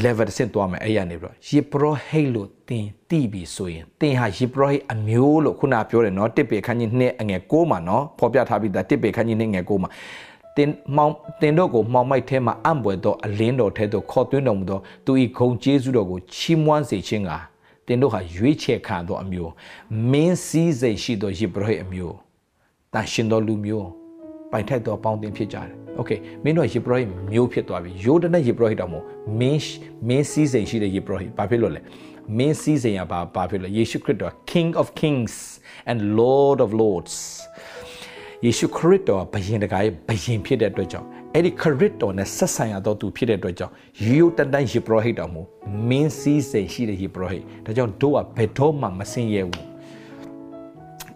[0.04, 9.90] level တစ်ဆင့်သွားမယ်အဲ့ရနေပြီးတော့ယေဘရဟိလို့တင်တိပြီဆိုရင်တင်ဟာယေဘရဟိအမျိုးလို့ခုနပြောတယ်နော်တစ်ပေခန်းကြီးနှစ်အငယ်6မှာနော်ဖော်ပြထားပြီးသားတစ်ပေခန်းကြီးနှစ်ငယ်6မှာ
[10.56, 17.30] တင်မောင်တင်တို့ကိုမောင်မိုက်ထဲမှာအံ့ပွေသောအလင်းတော်ထဲသို့ခေါ်သွင်းတော်မူသောသူ၏ဂုံကျေးဇူးတော်ကိုချီးမွမ်းစေခြင်းက
[17.86, 19.52] တင်တို့ဟာရွေးချယ်ခံသောအမျိုး
[20.10, 22.16] မင်းစည်းစိမ်ရှိသောယေဘရဟိအမျိုး
[22.92, 23.88] တန်ရှင်သောလူမျိုး
[24.52, 29.04] ပိုင်ထိုက်သောပေါင်းတင်ဖြစ်ကြတယ်။ Okay မင်းတို့ယေဘရဟိမျိုးဖြစ်သွားပြီ။ယိုဒနဲ့ယေဘရဟိတောင်မို့
[29.40, 29.62] မင်း
[30.08, 31.80] မင်းစည်းစိမ်ရှိတဲ့ယေဘရဟိဘာဖြစ်လို့လဲ။
[32.38, 35.34] မင်းစည်းစိမ်ကဘာဘာဖြစ်လို့ယေရှုခရစ်တော် King of Kings
[35.90, 37.14] and Lord of Lords
[38.44, 43.72] ယေရှုခရစ်တော်ဘယင်တကာရဲ့ဘယင်ဖြစ်တဲ့အတွက်ကြောင့်အဲ့ဒီခရစ်တော်နဲ့ဆက်ဆံရတော့သူဖြစ်တဲ့အတွက်ကြောင့်
[44.06, 45.42] ယူတန်တန်ယေဘရဟိတော်မူ
[45.88, 49.69] မင်းစည်းစိမ်ရှိတဲ့ယေဘရဟိဒါကြောင့်တို့ကဘယ်တော့မှမစင်ရဲဘူး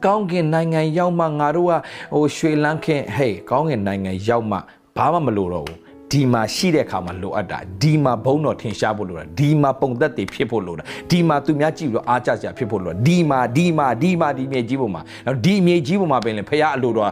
[0.04, 1.72] ကောင်းကင်နိုင်ငံရောက်မှငါတို့က
[2.14, 4.58] ဟိုရွှေလန်းခင်ဟေးကောင်းကင်နိုင်ငံရောက်မှ
[4.96, 5.78] ဘာမှမလိုတော့ဘူး
[6.10, 17.10] ဒီမှာရှိတဲ့အခါမှာလိုအပ်တာဒီမှာဘုံတော်ထင်ရှားဖို့လိုတာဒီမှာပုံသက်တွေဖြစ်ဖို့လိုတာဒီမှာသူများကြည့်ပြီးတော့အားကြစရာဖြစ်ဖို့လိုတာဒီမှာဒီမှာဒီမှာဒီမြေကြီးပေါ်မှာနောက်ဒီမြေကြီးပေါ်မှာပင်လေဖះအလိုတော်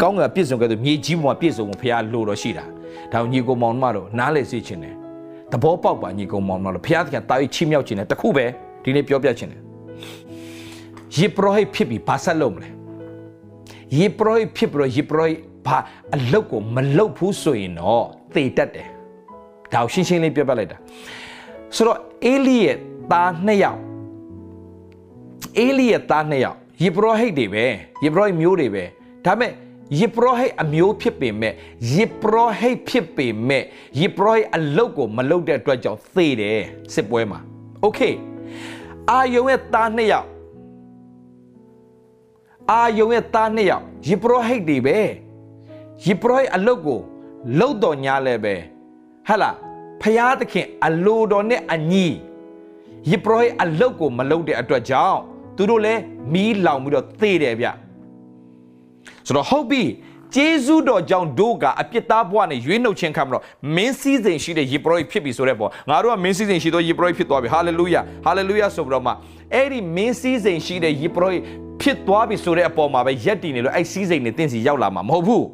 [0.00, 2.64] ကောင်းကင်ပြည့်စုံခဲ့သူမြေကြီးပေါ်မှာပြည့်စုံဖို့ဖះလိုတော်ရှိတာ
[3.12, 4.94] ဒါညီကိုမောင်မတော်နားလေစေခြင်းတယ်
[5.52, 8.44] သဘောပေါက်ပါညီကိုမောင်မတော်ဖះသခင်တာရီချိမြောက်ခြင်းတယ်တခုပဲ
[8.82, 9.63] ဒီနေ့ပြောပြခြင်းတ
[11.13, 12.69] ယ်ယေဘရဟိဖြစ်ပြီးဘာဆက်လုပ်မလဲ
[13.97, 15.29] ယေဘရဟိဖြစ်ပြီးတော့ယေဘရဟိ
[15.65, 15.77] ဘာ
[16.15, 18.05] အလုတ်ကိုမလုတ်ဘူးဆိုရင်တော့
[18.35, 18.87] သေတတ်တယ်
[19.73, 20.77] ဒါကိုရှင်းရှင်းလေးပြောပြလိုက်တာ
[21.75, 22.77] ဆိုတော့အေလိရဲ့
[23.11, 23.79] သားနှစ်ယောက်
[25.59, 27.65] အေလိရဲ့သားနှစ်ယောက်ယေဘရဟိတွေပဲ
[28.03, 28.83] ယေဘရဟိမျိုးတွေပဲ
[29.25, 29.51] ဒါပေမဲ့
[29.99, 31.53] ယေဘရဟိအမျိုးဖြစ်ပေမဲ့
[31.93, 33.63] ယေဘရဟိဖြစ်ပေမဲ့
[33.99, 36.61] ယေဘရဟိအလုတ်ကိုမလုတ်တဲ့အတွက်ကြောင့်သေတယ်
[36.93, 37.39] စစ်ပွဲမှာ
[37.81, 37.99] โอเค
[39.09, 40.27] အာယုံရဲ့သားနှစ်ယောက်
[42.70, 44.98] အာယုံရဲ့သားနှစ်ယောက်ယေဘရဟိတ်တွေပဲ
[46.06, 47.00] ယေဘရဟိတ်အလုတ်ကို
[47.58, 48.54] လှုပ်တော်ညာလဲပဲ
[49.26, 49.56] ဟဟလား
[50.02, 52.06] ဖျားသခင်အလိုတော်နဲ့အညီ
[53.10, 55.18] ယေဘရဟိတ်အလုတ်ကိုမလှုပ်တဲ့အတွက်ကြောင့်
[55.56, 56.00] သူတို့လည်း
[56.32, 57.66] မီးလောင်ပြီးတော့သေတယ်ဗျ
[59.26, 59.82] ဆိုတော့ဟုတ်ပြီ
[60.34, 63.42] ကျေးဇူးတော်ကြောင့်တို့ကအပြစ်သားဘဝနဲ့ရွေးနှုတ်ခြင်းခံမလို့
[63.76, 69.12] မင်းစည်းစိမ်ရှိတဲ့ယေဘရဟိဖြစ်ပြီဆိုတဲ့ပေါ့ငါတို့ကမင်းစည်းစိမ်ရှိသောယေဘရဟိဖြစ်သွားပြီဟာလေလုယာဟာလေလုယာဆိုပြီးတော့မှ
[69.54, 71.38] အဲ့ဒီမင်းစည်းစိမ်ရှိတဲ့ယေဘရဟိ
[71.80, 75.46] ဖြစ်သွားပြီဆိုတဲ့အပေါ်မှာပဲရက်တည်နေလို့အဲ့စီးစိမ်နေတင့်စီရောက်လာမှာမဟုတ်ဘူး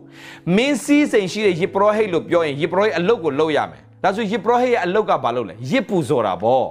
[0.56, 6.66] မင်းစီးစိမ်ရှိတဲ့ယေဘရဟိတ်လို့ပြောရင်ယေဘရဟိတ်အလုတ်ကိုလုပ်ရမယ်ဒါဆိုယေဘရဟိတ်ရဲ့အလုတ်ကဘာလုပ်လဲရစ်ပူဇော်တာပေါ့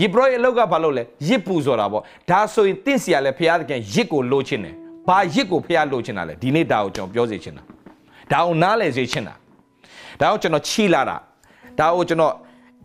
[0.00, 4.74] ယေဘရဟိတ်အလုတ်ကဘာလုပ်လဲရစ်ပူဇော်တာပေါ့ဒါဆိုရင်တင့်စီရလဲဖခင်သခင်ရစ်ကိုလိုချင်တယ်
[5.08, 7.62] ဘာရစ်ကိုဖခင်လိုချင်တာလဲဒီနေ့ဒါကိုကျွန်တော်ပြောစေချင်တာ
[8.32, 9.34] ဒါကိုနားလည်စေချင်တာ
[10.20, 11.16] ဒါကိုကျွန်တော်ချီလာတာ
[11.78, 12.34] ဒါကိုကျွန်တော်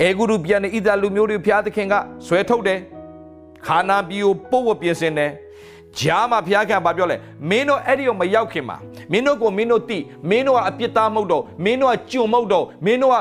[0.02, 1.94] အေဂုရုပြန်နေဣသလူမျိုးတွေဖခင်သခင်က
[2.28, 2.80] ဆွဲထုတ်တယ်
[3.66, 5.32] ခါနာပြည်ကိုပို့ဝပြင်ဆင်တယ်
[5.98, 7.16] ဂျားမှာဘုရားခင်ဘာပြောလဲ
[7.50, 8.78] မင်းတို့အဲ့ဒီကိုမရောက်ခင်မှာ
[9.12, 9.98] မင်းတို့ကိုမင်းတို့တိ
[10.30, 13.18] မင်းတို့ကအပြစ်သားမဟုတ်တော့မင်းတို့ကကြုံမဟုတ်တော့မင်းတို့က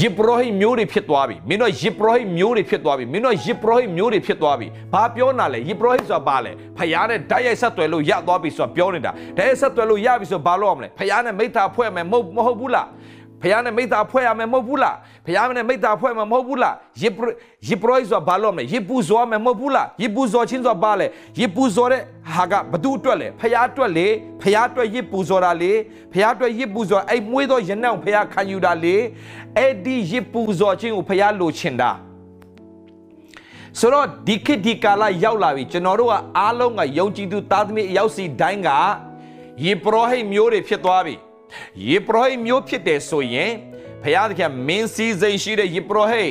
[0.00, 12.86] ယေဘရဟိမျိုးတွေဖြစ်သွားပြီမင်းတို့ယေဘရဟိမျိုးတွေဖြစ်သွားပြီမင်းတို့ယေဘရဟိမျိုးတွေဖြစ်သွားပြီဘာပြောနာလဲယေဘရဟိဆိုတာဘာလဲဖယားနဲ့ဓာတ်ရိုက်ဆက်သွယ်လို့ရသွားပြီဆိုတာပြောနေတာဓာတ်ရိုက်ဆက်သွယ်လို့ရပြီဆိုဘာလို့ရမလဲဖယားနဲ့မိသားဖွဲ့မယ်မဟုတ်မဟုတ်ဘူးလား
[13.42, 17.08] ဖះနဲ့မိသားဖွဲ့ရမယ်မဟုတ်ဘူးလားဖះနဲ့မိသားဖွဲ့မှာမဟုတ်ဘူးလားယေ
[17.68, 21.06] ယေပရိုဆိုတာဘာလို့မလဲယေပူဇောမယ်မဟုတ်ဘူးလားယေပူဇောချင်းဆိုတာဘာလဲ
[21.40, 22.02] ယေပူဇောတဲ့
[22.34, 24.06] ဟာကဘသူအတွက်လဲဖះအတွက်လေ
[24.42, 25.72] ဖះအတွက်ယေပူဇောတာလေ
[26.12, 28.96] ဖះအတွက်ယေပူဇောအဲ့မွေးသောရနံ့ဖះခံယူတာလေ
[29.56, 31.90] အဲ့ဒီယေပူဇောချင်းကိုဖះလိုချင်တာ
[33.78, 38.70] ဆိုတော့ဒီခေတ်ဒီကာလရောက်လာပြီကျွန်တော်တို့ကအားလုံးကယုံကြည်သူသားသမီးအရောက်စီတိုင်းက
[39.64, 41.14] ယေပရောဟိတ်မျိုးတွေဖြစ်သွားပြီ
[41.88, 43.52] ယေဘရဟိမျိုးဖြစ်တယ်ဆိုရင်
[44.02, 46.26] ဖယားသခင်မင်းစည်းစိမ်ရှိတဲ့ယေဘရဟိ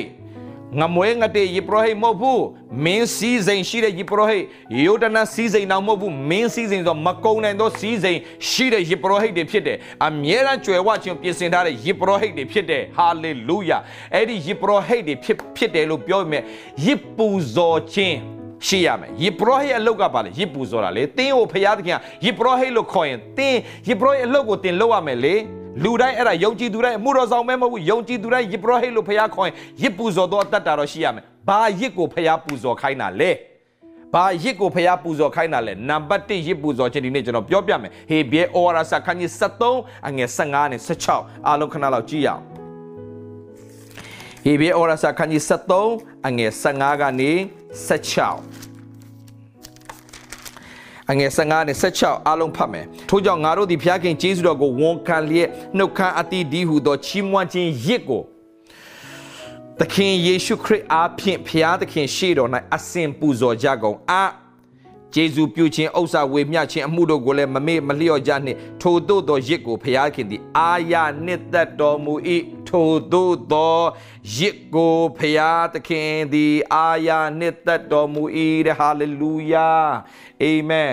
[0.78, 2.44] ငမွေးငတဲ့ယေဘရဟိမဟုတ်ဘူး
[2.84, 4.38] မင်းစည်းစိမ်ရှိတဲ့ယေဘရဟိ
[4.84, 8.18] ယောဒနာစည်းစိမ်တော့မဟုတ်ဘူးမင်းစည်းစိမ်ဆိုမကုံနိုင်သောစည်းစိမ်
[8.50, 13.78] ရှိတဲ့ယေဘရဟိတွေဖြစ်တယ်အမြဲတမ်းကြွယ်ဝခြင်းပြင်ဆင်ထားတဲ့ယေဘရဟိတွေဖြစ်တယ်ဟာလေလုယာ
[14.14, 16.40] အဲ့ဒီယေဘရဟိတွေဖြစ်ဖြစ်တယ်လို့ပြောမြဲ
[16.84, 23.58] ယေပူဇော်ခြင်း ရှိရမယ်ယေဘရဟိအလုတ်ကပါလေယေပူဆိုတာလေတင်းကိုဖျားသခင်ယေဘရဟိလို့ခေါ်ရင်တင်း
[23.88, 25.34] ယေဘရဟိအလုတ်ကိုတင်လောက်ရမယ်လေ
[25.82, 33.30] လူတိုင်းအဲ့ဒါယုံကြည်သူတိုင်းအမှုတော်ဆောင်မဲမဟုတ်ဘူးယုံကြည်သူတိုင်းယေဘရဟိလို့ဖျားခေါ်ရင်ယေပူဇော်တော့အတတ်တာတော့ရှိရမယ်ဘာယေကိုဖျားပူဇော်ခိုင်းတာလဲ
[34.14, 39.30] ဘာရစ်ကိုဖျားပူဇော်ခိုင်းတာလဲနံပါတ်1ရစ်ပူဇော်ခြင်းဒီနေ့ကျွန်တော်ပြောပြမယ်ဟေဘဲဩဝါဒစာခန်းကြီး
[39.68, 40.80] 73အငယ်15နဲ့
[41.14, 42.59] 16အားလုံးခဏလောက်ကြည့်ရအောင်
[44.44, 45.42] ဟေဘဲဩဝါဒစာခန်းကြီး
[45.88, 47.30] 73အငယ်15ကနေ
[47.88, 48.70] 16
[51.10, 58.22] အငယ်15နဲ့16အားလုံးဖတ်မယ်ထို့ကြောင့်ငါတို့သည်ဖျားခင်ကျေးဇူးတော်ကိုဝန်ခံလျက်နှုတ်ခမ်းအတိဒီဟုသောချီးမွမ်းခြင်းရစ်ကို
[59.78, 64.30] သခင်ယေရှုခရစ်အားဖြင့်ဖျားသခင်ရှေ့တော်၌အစဉ်ပူဇော်ကြကုန်အား
[65.14, 72.14] ကျေးဇူးပြုခြင်းဥစ္စာဝေမျှခြင်းအမှုတို့ကိုလည်းမမေ့မလျော့ကြနှင့်ထိုတို့သောရစ်ကိုဖျားခင်သည်အာရနှစ်သက်တော်မူ၏
[72.70, 73.78] ထိုတို့သော
[74.36, 77.08] ရစ်ကိုဖျားသခင်သည်အာရ
[77.38, 78.22] နှစ်သက်တော်မူ၏
[78.66, 79.70] တဲ့ဟာလေလုယာ
[80.42, 80.92] အာမင်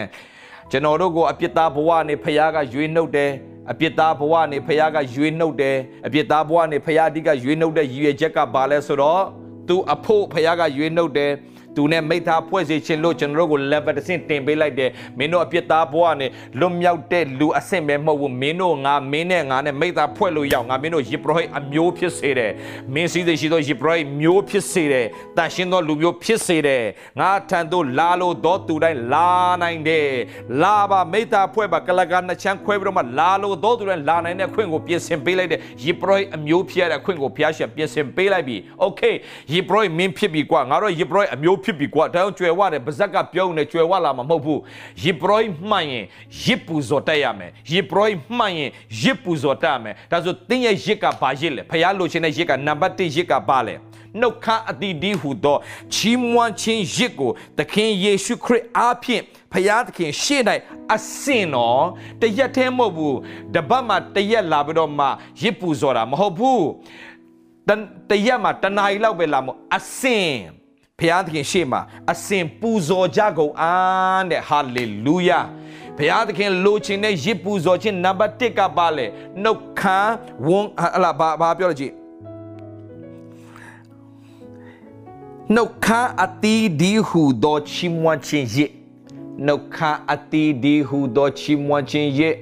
[0.71, 3.31] ကျွန်တော်တို့ကိုအပြစ်သားဘဝနဲ့ဖျားကရွေးနှုတ်တယ်
[3.71, 9.23] အပြစ်သားဘဝနဲ့ဖခင်ကရွေးနှုတ်တယ်အပြစ်သားဘဝနဲ့ဖခင်အဓိကရွေးနှုတ်တဲ့ရည်ရွယ်ချက်ကဘာလဲဆိုတော့
[9.67, 11.31] သူအဖို့ဖခင်ကရွေးနှုတ်တယ်
[11.76, 16.30] သူနဲ့မိသားဖွဲ့စီခြင်းလို့ကျွန်တော်တို့ကို level တစ်ဆင့်တင်ပေးလိုက်တယ်မင်းတို့အပြစ်သားဘဝနဲ့
[16.60, 22.52] လွတ်မြောက်တဲ့လူအဆင့်ပဲမဟုတ်ဘူးမင်းတို့ငါမင်းနဲ့ငါနဲ့မိသားဖွဲ့လို့ရောက်ငါမင်းတို့ယေဘရဟိအမျိုးဖြစ်စေတယ်
[22.94, 26.84] မင်းစည်းစိမ်ရှိသောယေဘရဟိမျိုးဖြစ်စေတယ်တန်ရှင်းသောလူမျိုးဖြစ်စေတယ်
[27.20, 29.28] ငါထံသို့လာလို့တော့သူတိုင်းလာ
[29.62, 30.08] နိုင်တယ်
[30.62, 39.02] လာပါမိသားဖွဲ့ပါကလကနှစ်ချမ်းခွဲပြီးတော့မှလာလို့တော့သူတိုင်းလာနိုင်တဲ့ခွင့်ကိုပြင်ဆင်ပေးလိုက်တယ်ယေဘရဟိအမျိုးဖြစ်ရတဲ့ခွင့်ကိုဘုရားရှင်ပြင်ဆင်ပေးလိုက်ပြီโอเค
[39.52, 44.61] ယေဘရဟိမင်းဖြစ်ပြီကွာငါတို့ယေဘရဟိအမျိုး ဖြစ်ပြီကွာဒါကြောင့်ကျွယ်ဝတယ်ဗဇက်ကပြုံးနေကျွယ်ဝလာမှာမဟုတ်ဘူး
[45.03, 46.05] ယေဘရဟိမှန်ရင်
[46.43, 53.75] ရစ်ပူဇော်တက်ရမယ်ယေဘရဟိမှန်ရင်ရစ်ပူဇော်တက်ရမယ်ဒါဆိုတင်းရဲ့ရစ်ကဘာရစ်လဲဖះလိုချင်တဲ့ရစ်ကနံပါတ်1ရစ်ကဘာလဲ
[54.19, 55.57] နှုတ်ခအတိဒီဟုသော
[55.93, 60.41] ချီးမွမ်းခြင်းရစ်ကိုသခင်ယေရှုခရစ်အားဖြင့်ဖျားသခင်ရှေ့၌
[60.93, 61.83] အစင်တော်
[62.21, 63.17] တရက်တည်းမဟုတ်ဘူး
[63.55, 65.05] တပတ်မှတရက်လာပြီးတော့မှ
[65.41, 66.63] ရစ်ပူဇော်တာမဟုတ်ဘူး
[68.09, 70.56] တရက်မှတနားရီလောက်ပဲလာမို့အစင်
[71.01, 71.81] ဖျားသခင်ရှေ့မှာ
[72.11, 75.39] အစဉ်ပူဇော်ကြကုန်အားတဲ့ဟာလေလုယာ
[75.97, 79.05] ဘုရားသခင်လိုချင်တဲ့ရစ်ပူဇော်ခြင်းနံပါတ်1ကပါလေ
[79.43, 80.13] နှုတ်ခမ်း
[80.47, 81.93] ဝန်ဟလာဘာဘာပြောလို့ကြည့်
[85.55, 88.71] နှုတ်ခမ်းအတီးဒီဟူသောချီးမွမ်းခြင်းရစ်
[89.45, 92.35] နှုတ်ခမ်းအတီးဒီဟူသောချီးမွမ်းခြင်းရစ်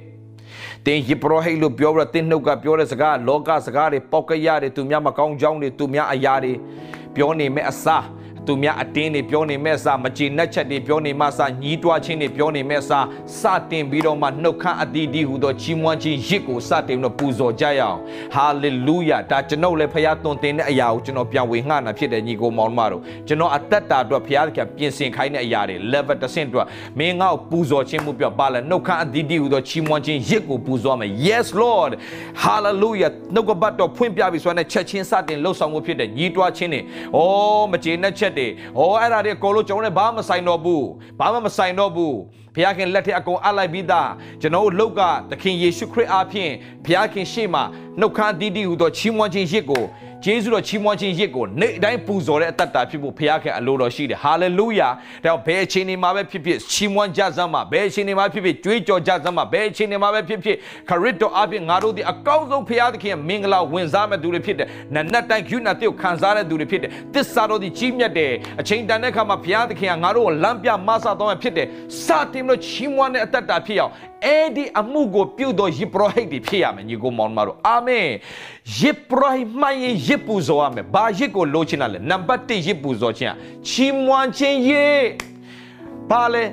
[0.84, 6.52] တင်ယေဘရဟိလို့ပြောရတဲ့နှုတ်ကပြောတဲ့စကားလောကစကားတွေပေါက်ကရတွေသူများမကောင်းကြောင်းတွေသူများအရာတွေ
[7.14, 8.04] ပြောနေမဲ့အစား
[8.46, 12.98] သူများအတင်းတွေပြောနေမဲ့စာမကြေနပ်ချက်တွေပြောနေမှစာညီးတွားခြင်းတွေပြောနေမဲ့စာ
[13.40, 17.98] စတင်ပြီးတော့မှနှုတ်ခမ်းအတီးတီဟူသောချီးမွမ်းခြင်းရစ်ကိုစတင်ပြီးတော့ပူဇော်ကြရအောင်
[18.34, 26.66] ဟာလေလုယာဒါကျွန်ုပ်လည်းဖခင်သွန်သင်တဲ့အရာကိုကျွန်တော်ပြန်ဝေငှနာဖြစ်တဲ့ညီကိုမောင်မတို့ကျွန်တော်အသက်တာအတွက်ဖခင်ကပြင်ဆင်ခိုင်းတဲ့အရာတွေ level တစ်ဆင့်အတွက်
[26.98, 31.92] မင်းငါ့ကိုပူဇော်ခြင်းမှုပြောပါလဲနှုတ်ခမ်းအတီးတီဟူသောချီးမွမ်းခြင်းရစ်ကိုပူဇော်မယ် yes lord
[32.44, 37.22] hallelujah နှုတ်ကပတ်တော်ဖွင့်ပြပြီဆိုတဲ့ချက်ချင်းစတင်လှုပ်ဆောင်မှုဖြစ်တဲ့ညီးတွားခြင်းတွေဩ
[37.72, 40.86] မကြေနပ်ချက်တွေဩအဲ့ဒါတွေအကုန်လုံးကျွန်တော်လည်းဘာမှမဆိုင်တော့ဘူး
[41.18, 42.16] ဘာမှမဆိုင်တော့ဘူး
[42.54, 44.10] ဘုရားခင်လက်ထက်အကုန်အပ်လိုက်ပြီးသား
[44.40, 46.52] ကျွန်တော်တို့လောက်ကသခင်ယေရှုခရစ်အားဖြင့်
[46.84, 47.62] ဘုရားခင်ရှေ့မှာ
[48.00, 49.84] နှုတ်ခမ်းတည်တည်ဟူသောချီးမွမ်းခြင်းရစ်ကို
[50.24, 54.88] ဂျေဇုတော်ချီးမွမ်းခြင်းရစ်ကိုနေ့တိုင်းပူဇော်တဲ့အတ္တတာဖြစ်ဖို့ဘုရားခင်အလိုတော်ရှိတယ်ဟာလေလုယာ
[55.24, 60.56] ဒါဘယ်အချိန်တွေမှာပဲဖြစ်ဖြစ်ချီးမွမ်းကြစမ်းမှာဘယ်အချိန်တွေမှာဖြစ်ဖြစ်ကြွေးကြော်ကြစမ်းမှာဘယ်အချိန်တွေမှာပဲဖြစ်ဖြစ်
[60.88, 71.66] ခရစ်တော်အပြင်ငါတို့ဒီအကောင်းဆုံးဘုရားသခင်မင်္ဂလာဝင်စားမဲ့သူတွေဖြစ်တယ်နနက်တိုင်းယူနာတိကိုခံစားတဲ့သူတွေဖြစ်တယ်တစ္ဆာတော်ဒီကြီးမြတ်တယ်အချိန်တန်တဲ့အခါမှာဘုရားသခင်ကငါတို့ကိုလမ်းပြမဆတော်မှာဖြစ်တယ်
[72.04, 73.92] စတင်လို့ချီးမွမ်းတဲ့အတ္တတာဖြစ်အောင်
[74.24, 78.08] အဲ့ဒီအမှုကိုပြုတော်ယေဘရဟိတ်တွေဖြစ်ရမယ်ညီကိုမောင်မတို့အာမင်
[78.80, 83.34] ယေဘရဟိတ်မှန်ရင်ယေပူဇော်ရမယ်ဘာယေကိုလိုချင်တာလဲနံပါတ်1ယေပူဇော်ခြင်း
[83.68, 84.86] ချီးမွမ်းခြင်းယေ
[86.10, 86.44] ဘာလဲ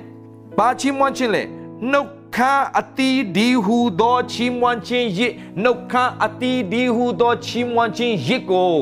[0.58, 1.44] ဘာချီးမွမ်းခြင်းလဲ
[1.92, 5.28] နှုတ်ခမ်းအတီးဒီဟူသောချီးမွမ်းခြင်းယေ
[5.64, 8.76] နှုတ်ခမ်းအတီးဒီဟူသောချီးမွမ်းခြင်းယေကို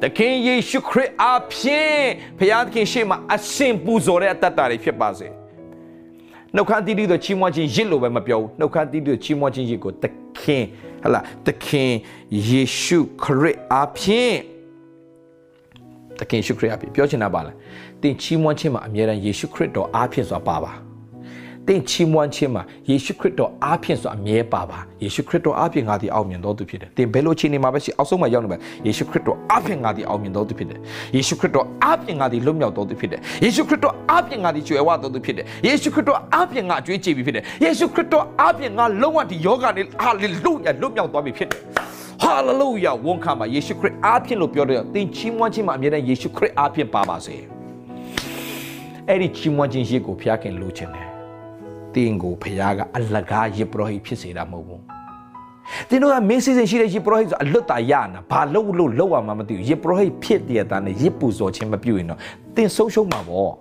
[0.00, 1.98] သခင်ယေရှုခရစ်အပြင်
[2.38, 5.28] ဘုရားသခင်ရှေ့မှာအရှင်ပူဇော်တဲ့အတ္တတာတွေဖြစ်ပါစေ။
[6.56, 10.04] နှုတ်ခမ်းတီးတီးဆိုချီးမွမ်းခြင်းရစ်လို့ပဲမပြောဘူးနှုတ်ခမ်းတီးတီးချီးမွမ်းခြင်းရစ်ကိုသ
[10.40, 10.64] ခင်
[11.04, 11.90] ဟလာသခင်
[12.48, 14.34] ယေရှုခရစ်အပြင်
[16.18, 17.54] သခင်ယေရှုခရစ်အပြင်ပြောချင်တာပါလား
[18.02, 20.72] တင်ချီးမွမ်းခြင်းမှာအမြဲတမ်းယေရှုခရစ်တော်အားဖြင့်ဆိုတာပါပါ
[21.68, 30.78] တင့်ချီးမွမ်းခြင်းမှာယေရှုခရစ်တော်အားဖြင့်ဆိုအမြဲပါပါယေရှုခရစ်တော်အားဖြင့်ငါသည်အောင်မြင်တော်သူဖြစ်တယ်တင်ဘယ်လိုခြေနေမှာပဲရှိအောက်ဆုံးမှာရောက်နေပါယေရှုခရစ်တော်အားဖြင့်ငါသည်အောင်မြင်တော်သူဖြစ်တယ်
[31.16, 41.60] ယေရှုခရစ်တော်အားဖြင့်ငါသည်လွတ်မြောက်တော်သူဖြစ်တယ်ယေရှုခရစ်တော်အားဖြင့်ငါသည်ကျွယ်ဝတော်သူဖြစ်တယ်ယေရှုခရစ်တော်အားဖြင့်ငါကြွေးကြေပြီဖြစ်တယ်ယေရှုခရစ်တော်အားဖြင့်ငါလုံးဝဒီယောဂနဲ့ဟာလေလုယာလွတ်မြောက်သွားပြီဖြစ်တယ်
[42.22, 47.36] ဟာလေလုယာဝန်ခံပါယေရှုခရစ်အားဖြင့်လို့ပြောတယ်သင်ချီးမွမ်းခြင်းမှာအမြဲတမ်းယေရှုခရစ်အားဖြင့်ပါပါစေ
[49.08, 51.13] အဲ့ဒီချီးမွမ်းခြင်းရစ်ကိုဖျားခင်လိုချင်တယ်တ
[52.02, 54.82] င်းကိုဖခင်ကအလကားယေဘရဟိဖြစ်စေတာမဟုတ်ဘူး
[55.88, 62.18] တင်းတို့ကမင်းစီစဉ်ရှိတဲ့ယေဘရဟိဆိုအလွတ်တာရနာဘာလို့လို့လောက်ရမှာမသိဘူးယေဘရဟိဖြစ်တဲ့အတန်းနဲ့ယေပူဇော်ခြင်းမပြုရင်တော့
[62.56, 63.52] တင်းဆုံးရှုံးမှာပေါ့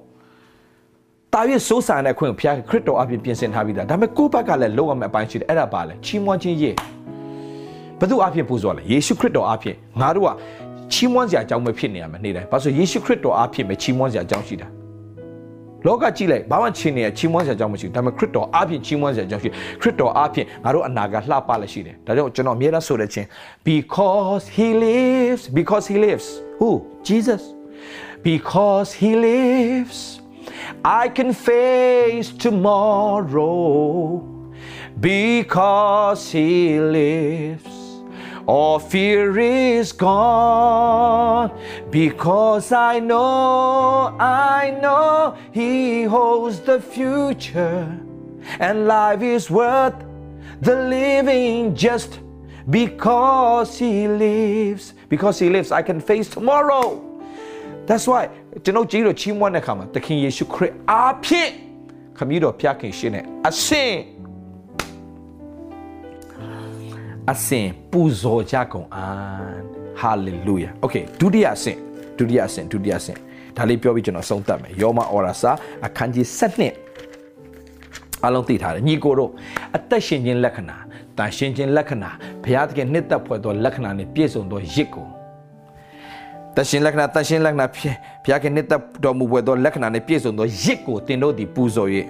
[1.33, 6.63] တာ၍စိုးစားတဲ့အခွင့်ကိုဘုရားခရစ်တော်အပြင်ပြင်ဆင်ထားပြီးသားဒါပေမဲ့ကိုယ့်ဘက်ကလည်းလုံးဝမဲ့အပိုင်းရှိတယ်အဲ့ဒါပါလဲချီးမွမ်းခြင်းရ
[7.99, 10.29] ဘယ်သူအပြင်ပူဇော်လဲယေရှုခရစ်တော်အပြင်ငါတို့က
[10.93, 14.67] ချီးမွမ်းစရာအကြောင်းပဲဖြစ်နေရမယ်နေ့တိုင်းဘာလို့ယေရှုခရစ်တော်အဖြစ်ပဲချီးမွမ်းစရာအကြောင်းရှိတာ
[15.86, 23.26] လောကကြည့်လိုက်ဘာမှချင်းနေချီးမွမ်းစရာအကြောင်းမရှိဘူးဒါပေမဲ့ခရစ်တော်အပြင်ချီးမွမ်းစရာအကြောင်းရှိခရစ်တော်အပြင်ငါတို့အနာဂတ်လှပလည်းရှိတယ်ဒါကြောင့်ကျွန်တော်အမြဲတမ်းဆိုတဲ့ချင်း
[23.68, 26.26] because he lives because he lives
[26.60, 26.70] who
[27.08, 27.42] Jesus
[28.28, 29.98] because he lives
[30.84, 33.78] I can face tomorrow
[35.00, 37.81] because He lives.
[38.46, 41.50] All fear is gone
[41.90, 47.84] because I know, I know He holds the future
[48.58, 49.96] and life is worth
[50.60, 52.20] the living just
[52.70, 54.94] because He lives.
[55.08, 56.86] Because He lives, I can face tomorrow.
[57.86, 58.22] That's why
[58.64, 61.50] ကျွန်တော်ကြည့်လို့ချီးမွမ်းတဲ့အခါမှာသခင်ယေရှုခရစ်အားဖြင့်
[62.18, 63.92] ခမည်းတော်ဖျားခင်ရှင်နဲ့အစင်
[67.32, 69.60] အစင်ပူဇော်ကြကုန်အံ့
[70.00, 71.78] ဟာလေလုယာโอเคဒုတိယအဆင့်
[72.18, 73.18] ဒုတိယအဆင့်ဒုတိယအဆင့်
[73.56, 75.50] ဒါလေးပြောပြီးကျွန်တော်ဆုံးသတ်မယ်ယောမဩရာစာ
[75.86, 76.26] အခန်းကြီး
[77.00, 79.30] 7အလုံးသိထားတယ်ညီကိုတို့
[79.76, 80.76] အသက်ရှင်ခြင်းလက္ခဏာ
[81.18, 82.10] တန်ရှင်ခြင်းလက္ခဏာ
[82.44, 85.06] ဘုရားသခင်နှစ်သက်ဖွယ်သောလက္ခဏာနဲ့ပြည့်စုံသောရစ်ကို
[86.56, 87.94] တရှင်လက္ခဏာတရှင်လက္ခဏာဖြစ်
[88.24, 91.90] ဘုရားခင်နှစ်သက်တော်မူပွဲသောလက္ခဏာနဲ့ပြည့်စုံသောရစ်ကိုတင်တို့သည်ပူဇော်၍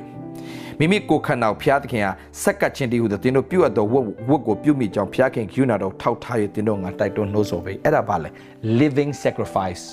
[0.80, 2.11] မိမိကိုယ်ခန္ဓာကိုဘုရားသခင်ဟာ
[2.43, 8.30] ဆက်ကပ်ခြင်းတည်းဟုသောတင်တို့ပြုအပ်သောဝတ်ဝတ်ကိုပြုမိကြောင်းဘုရားခင်ဂုဏတော်ထောက်ထား၍တင်တို့ငါတိုက်တွန်းနှိုးဆော်ပေအဲ့ဒါပါလေ
[8.80, 9.84] living sacrifice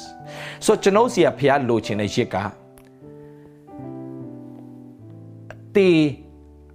[0.65, 2.37] ဆိုကျွန်တော်စီကဘုရားလိုချင်တဲ့ရစ်က
[5.53, 5.99] အသေး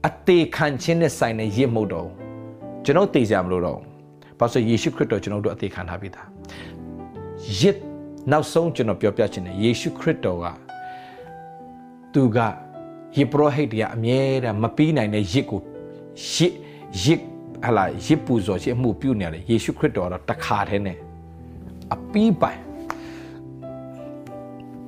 [0.08, 2.10] အသေးခံခြင်းနဲ့ဆိုင်တဲ့ရစ်မဟုတ်တော့
[2.86, 3.80] ကျွန်တော်သိကြမလို့တော့
[4.40, 6.28] ဘာလို့ယေရှုခရစ်တော်ကျွန်တော်တို့အသေးခံထားပြီးသား
[7.60, 7.78] ရစ်
[8.32, 10.46] နောက်ဆုံးကျွန်တော်ပြောပြချင်တယ်ယေရှုခရစ်တော်က
[12.14, 12.38] သူက
[13.18, 15.62] ယေပရောဟိတ်တွေကအမြဲတမ်းမပြီးနိုင်တဲ့ရစ်ကို
[16.32, 16.54] ရစ်
[17.04, 17.22] ရစ်
[17.66, 20.98] ဟလာရစ်ပူဇော်ခြင်းအမှုပြုနေတယ်ယေရှုခရစ်တော်တော့တခါတည်းနဲ့
[21.94, 22.60] အပီးပိုင်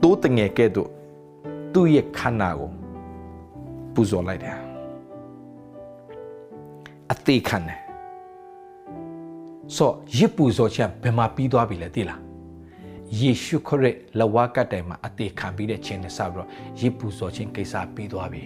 [0.02, 0.90] တိုးတငယ်ကဲ့သို့
[1.74, 2.72] သူ့ရဲ့ခန္ဓာကို
[3.94, 4.58] ပူဇော်လိုက်တယ်
[7.12, 7.80] အသေးခံတယ်
[9.76, 12.27] ဆိုရစ်ပူဇော်ခြင်းဘယ်မှာပြီးသွားပြီလဲသိလား
[13.20, 16.48] ယေရှုခရစ်လဝကတိုင်မှာအသေးခံပြီးတဲ့ခြင်းနဲ့စပြီးတော့
[16.80, 18.44] ရစ်ပူဇော်ခြင်းကိစ္စပြီးသွားပြီ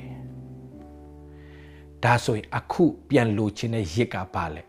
[2.03, 4.63] ဒါဆိုရင်အခုပြန်လိုခြင်းနဲ့ရစ်ကပါလဲ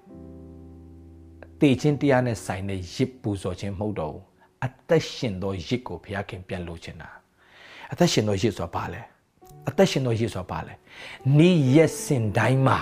[1.61, 4.25] တေခြင်းတရားနဲ့ဆိုင်တဲ့ရစ်ပူဇော်ခြင်းမဟုတ်တော့ဘူး
[4.65, 7.11] အသက်ရှင်သောရစ်ကိုဘုရားခင်ပြန်လိုခြင်းတာ
[7.93, 9.01] အသက်ရှင်သောရစ်ဆိုတာပါလဲ
[9.69, 10.75] အသက်ရှင်သောရစ်ဆိုတာပါလဲ
[11.39, 12.79] နေ့ရက်စင်တိုင်းမှာ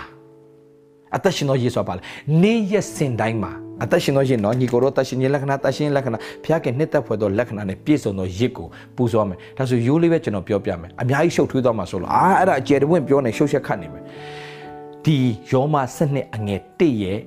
[1.17, 2.01] အသက်ရှင်သောရစ်ဆိုတာပါလဲ
[2.43, 3.53] နေ့ရက်စင်တိုင်းမှာ
[3.83, 8.67] အသက်ရှင်သောရစ်နော်ညီကိုတို့အသက်ရှင်ခြင်းလက္ခဏာအသက်ရှင်လက္ခဏာဘုရားကနှစ်သက်ဖွယ်သောလက္ခဏာနဲ့ပြည့်စုံသောရစ်ကို
[8.97, 14.05] ပူဇော်မယ်ဒါဆိုရိုးလေးပဲကျွန်တော်ပြောပြမယ်အများကြီးရှုပ်ထွေးသွားမှာဆိုလို့အာအဲ့ဒါအကျယ်တဝင့်ပြောနေရှုပ်ရှက်ခတ်နေမယ်
[15.05, 15.17] ဒီ
[15.51, 17.19] ယောမစနစ်အငယ်တည့်ရဲ့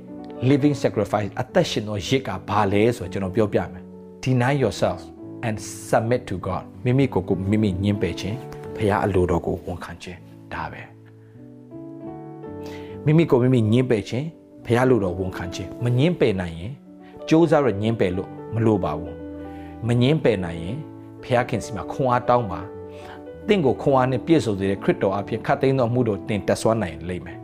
[0.50, 3.84] living sacrifice အသက်ရှင်သောရစ်ကဘာလဲဆိုတော့ကျွန်တော်ပြောပြမယ်
[4.24, 5.00] deny yourself
[5.48, 5.56] and
[5.90, 8.38] submit to God မိမိကိုယ်ကိုမိမိညှင်းပယ်ခြင်း
[8.76, 10.20] ဘုရားအလိုတော်ကိုဝန်ခံခြင်း
[10.54, 10.82] ဒါပဲ
[13.06, 14.28] မိမိကိုမိမိညှင်းပယ်ခြင်း
[14.66, 19.16] ဘုရားလိုတော်ဝန်ခံခြင်းမညှင်းပယ်နိုင်ရင်စ조사ရညှင်းပယ်လို့မလိုပါဘူး
[19.88, 20.78] မညှင်းပယ်နိုင်ရင်
[21.24, 22.62] ဘုရားခင်စီမှာခွန်အားတောင်းပါ
[23.48, 27.38] တင့်ကိုခွန်အားနဲ့ပြည့်စုံစေတဲ့ခရစ်တော်အဖြစ်ခတ်သိမ်းသောမှုတို့တင်တက်ဆွမ်းနိုင်လိမ့်မယ်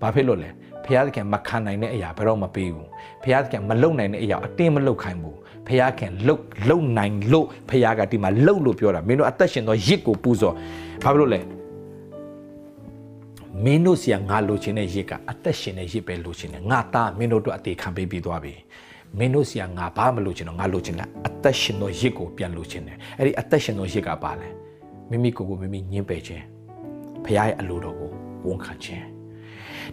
[0.00, 0.50] ဘာဖြစ်လို့လဲ
[0.84, 2.88] ဘုရားသခင်မခံနိုင်တဲ့အရာဘယ်တော့မပေးဘူး
[3.22, 5.36] ဘုရားသခင်မလုံနိုင်တဲ့အရာအတင်းမလုံခိုင်းဘူး
[5.66, 6.38] ဘုရားခင်လုံ
[6.68, 10.54] လုံနိုင်လို့ဘုရားကဒီမှာလုံလို့ပြောတာမင်းတို့အသက်ရှင်သောရစ်ကိုပူဇော်
[11.02, 11.40] ဘာဖြစ်လို့လဲ
[13.64, 18.54] မင်းတို့စီကငါလိုချင်တဲ့ရစ်ကအသက်ရှင်တဲ့ရစ်ပဲလိုချင်တယ်ငါသားမင်းတို့တို့အသေးခံပေးပြီးသွားပြီ
[19.18, 24.48] မင်းတို့စီကငါဘာမလိုချင်တော့ငါလိုချင်တာအသက်ရှင်သောရစ်ကိုပြန်လိုချင်တယ်အဲ့ဒီအသက်ရှင်သောရစ်ကပါလဲ
[25.10, 26.44] မိမိကိုယ်ကိုမိမိညှင်းပယ်ခြင်း
[27.24, 28.10] ဘုရားရဲ့အလိုတော်ကို
[28.46, 29.04] ဝန်ခံခြင်း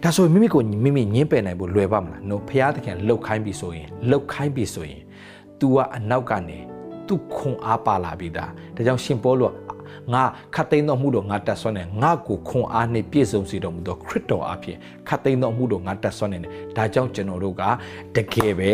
[0.02, 5.02] ဒါဆိုမိမိကိုမိမိညှင်းပယ်နိုင်ဖို့လွယ်ပါမလား no ဘုရားသခင်လှုပ်ခိုင်းပြီဆိုရင်လှုပ်ခိုင်းပြီဆိုရင်
[5.58, 6.58] तू ကအနောက်ကနေ
[7.08, 9.46] သူခွန်အားပါလာပြီဒါဒါကြောင့်ရှင်ပေါလု
[10.12, 10.22] ငါ
[10.54, 14.76] ခတ်သိမ်းတော်မှုတော်ငါတတ်ဆွမ်းတယ်ငါကိုခွန်အားနှင့်ပြည့်စုံစေတော်မူသောခရစ်တော်အဖြစ်
[15.08, 17.62] ခတ်သိမ်းတော်မှုတော်ငါတတ်ဆွမ်းနေတယ်ဒါကြောင့်ကျွန်တော်တို့က
[18.16, 18.70] တကယ်ပဲ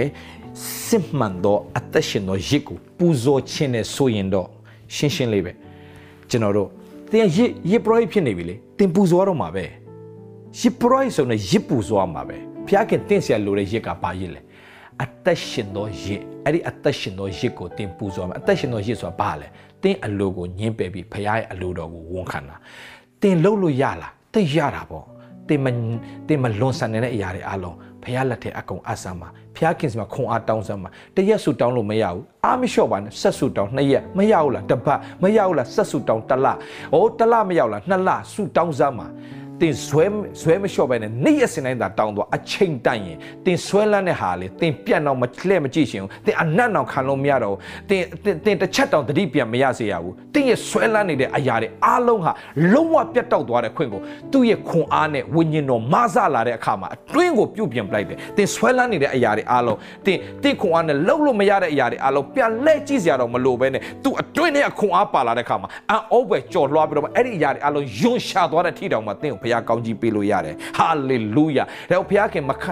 [0.86, 4.48] စစ်မှန်သောအသက်ရှင်သောရစ်ကိုပူဇော်ခြင်းနဲ့ဆိုရင်တော့
[4.94, 5.52] ရှင်းရှင်းလေးပဲ
[6.30, 6.68] ကျွန်တော်တို့
[7.10, 9.64] သင်ရစ်ရစ်ပရိုဖြစ်နေပြီလေသင်ပူဇော်တော့မှာပဲ
[10.60, 14.40] ရစ်ပရိုဆိုတဲ့ရစ်ပူဇော်မှာပဲဘုရားခင်တင့်ဆရာလိုတဲ့ရစ်ကဘာရစ်လဲ
[15.02, 19.46] အသက်ရှင်သောရစ်အဲ့ဒီအသက်ရှင်သောရစ်ကိုသင်ပူဇော်မှာအသက်ရှင်သောရစ်ဆိုတာဘာလဲ
[19.82, 22.56] တင်းအလိုကိုညှင်းပယ်ပြီးဖခင်ရဲ့အလိုတော်ကိုဝန်ခံတာ
[23.22, 25.06] တင်လှုပ်လို့ရလားတင်ရတာပေါ့
[25.48, 25.66] တင်မ
[26.28, 36.46] တင်မလွန်ဆန်နေတဲ့အရာတွေအလုံးဖះလက်ထဲအကုန်အဆမ်းပါဖះခင်စီမှာခွန်အားတောင်းစမ်းပါတရက်ဆူတောင်းလို့မရဘူးအားမလျှော့ပါနဲ့ဆက်ဆူတောင်းနှစ်ရက်မရဘူးလားတစ်ပတ်မရဘူးလားဆက်ဆူတောင်းတစ်လ
[36.92, 39.06] ဟိုတစ်လမရောက်လားနှစ်လဆူတောင်းစမ်းပါ
[39.62, 40.04] တင်ဆွဲ
[40.40, 47.56] ဆွဲမလျှော့ပဲနဲ့နေ့ရက်စင်တိုင်းသာတောင်းသွားအချိန်တန်ရင်တင်ဆွဲလန်းတဲ့ဟာလေတင်ပြတ်တော့မလှဲ့မကြည့်ရှင်ဘူးတင်အနတ်အောင်ခံလို့မရတော့
[47.90, 48.02] တင်
[48.44, 52.32] တင်တစ်ချက်တောင်တတိပြန်မရစေရဘူးတင်ရဲ့ဆွဲလန်းနေတဲ့အရာတွေအားလုံးဟာ
[52.72, 54.00] လုံးဝပြတ်တောက်သွားတဲ့ခွင့်ကို
[54.32, 72.64] သူ့ရဲ့ခွန်အားနဲ့ဝိညာဉ်တော်မဆလာတဲ့အခါမှာအတွင်းကိုပြုတ်ပြင်ပလိုက်တယ်တင်ဆွဲလန်းနေတဲ့အရာတွေအားလုံးတင်တင်ခွန်အားနဲ့လှုပ်လို့မရတဲ့အရာတွေအားလုံးပြန်လှည့်ကြည့်စရာတော့မလိုပဲနဲ့သူ့အတွင်းထဲကခွန်အားပါလာတဲ့အခါမှာအံ့ဩပဲကြော်လွှားပြီးတော့အဲ့ဒီအရာတွေအားလုံးယွန်းရှာသွားတဲ့ထိတောင်မှတင်ကိုဘုရားကောင်းကြီးပေးလို့ရတယ်ဟာလေလုယာဒါဘုရားခင်မခ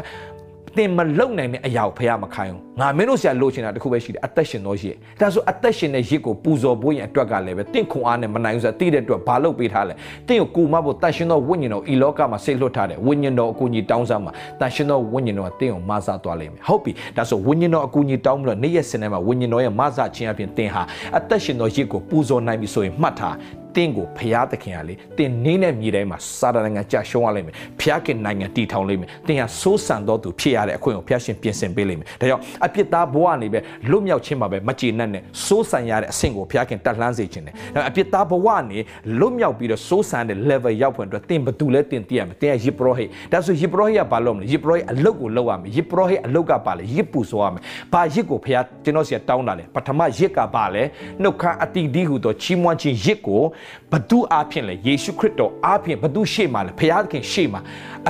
[0.78, 9.94] တင်မလုံနိုင်တဲ့အရာကိုဘုရားမခိုင်းဘူးငါမင်းတို့ဆရာလိုချင်တာတခုပဲရှိတယ်အသက်ရှင်သောရစ်ဒါဆိုအသက်ရှင်တဲ့ရစ်ကိုပူဇော်ဖို့ရင်အတွက်ကလည်းပဲတင့်ခွန်အားနဲ့မနိုင်ဘူးဆိုတာသိတဲ့အတွက်ဘာလုပ်ပေးထားလဲ
[10.28, 20.82] တင့်ကိုကူမဖို့တန်ရှင်သောဝိညာဉ်တော်ဤလောကမှာဆေလွတ်ထားတယ်ဝိညာဉ်တော်အကူကြီးတောင်းစားမှာတန်ရှင်သောဝိညာဉ်တော်ကတင့်ကိုမဆသွားလိမ့်မယ်ဟုတ်ပြီဒါဆိုဝိညာဉ်တော်အကူကြီးတောင်းပြီးတော့နေ့ရက်စင်ထဲမှာဝိညာဉ်တော်ရဲ့မဆခြင်းအပြင်တင်ဟာ
[21.18, 23.34] အသက်ရှင်သောရစ်ကိုပူဇော်နိုင်ပြီဆိုရင်မှတ်ထား
[23.76, 33.60] တင်းကိုဖျားသခင်ကလေတင်းနင်းတဲ့မြေတိုင်းမှာစာတန်နိုင်ငံကြာရှုံးရလိမ့်မယ်ဖျားခင်နိုင်ငံတည်ထောင်လိမ့်မယ်တင်းဟာစိုးစံတော်သူဖြစ်ရတဲ့အခွင့်ကိုဖျားရှင်ပြင်ဆင်ပေးလိမ့်မယ်ဒါကြောင့်အပြစ်သားဘဝနေပဲ
[33.90, 38.78] လွတ်မြောက်ခြင်းမှာပဲမကြေနပ်နဲ့စိုးစံရတဲ့အဆင့်ကိုဖျားခင်တက်လှမ်းစေခြင်းတယ်ဒါအပြစ်သားဘဝနေ
[39.20, 47.62] လွတ်မြောက်ပြီးတော့စိုးစံတဲ့ level ရောက်ဖွယ်အတွက်တင်းဘသူလဲတင်းတည်ရမယ်တင်းကယစ်ပရောဟိတ်ဒါဆိုယစ်ပရောဟိတ်ကဘာလုပ်မလဲယစ်ပရောဟိတ်အလုတ်ကိုလုပ်ရမယ်ယစ်ပရောဟိတ်အလုတ်ကပါလေယစ်ပူဆိုရမယ်
[47.92, 50.82] ဘာယစ်ကိုဖျားကျွန်တော်စီတောင်းတာလေပထမယစ်ကပါလေ
[51.22, 53.42] နှုတ်ခမ်းအတိဒီဟုသောချီးမွမ်းခြင်းယစ်ကို
[53.92, 57.60] ဘသူအားဖြင့်လေယေရှုခရစ်တော်အားဖြင့်ဘသူရှေ့မှာလေဖျားသခင်ရှေ့မှာ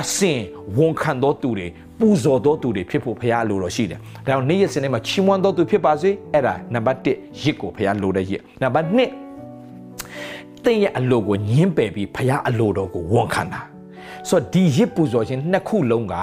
[0.01, 0.39] အစဉ်
[0.77, 1.67] ဝန်ခံတော်သူတွေ
[1.99, 13.61] ပူဇော်တော်သူတွေဖြစ်ဖို့ဖျားလိုတော်ရှိတယ်။ဒါကြောင့်နေ့ရက်စနေမှာချီးမွမ်းတော်သူဖြစ်ပါစေ။အဲ့ဒါနံပါတ်1ရစ်ကိုဖျားလိုတဲ့ရစ်။နံပါတ်2တင်းရဲ့အလိုကိုညှင်းပယ်ပြီးဖျားအလိုတော်ကိုဝန်ခံတာ။
[14.29, 16.15] ဆိုတော့ဒီရစ်ပူဇော်ခြင်းနှစ်ခုလုံးက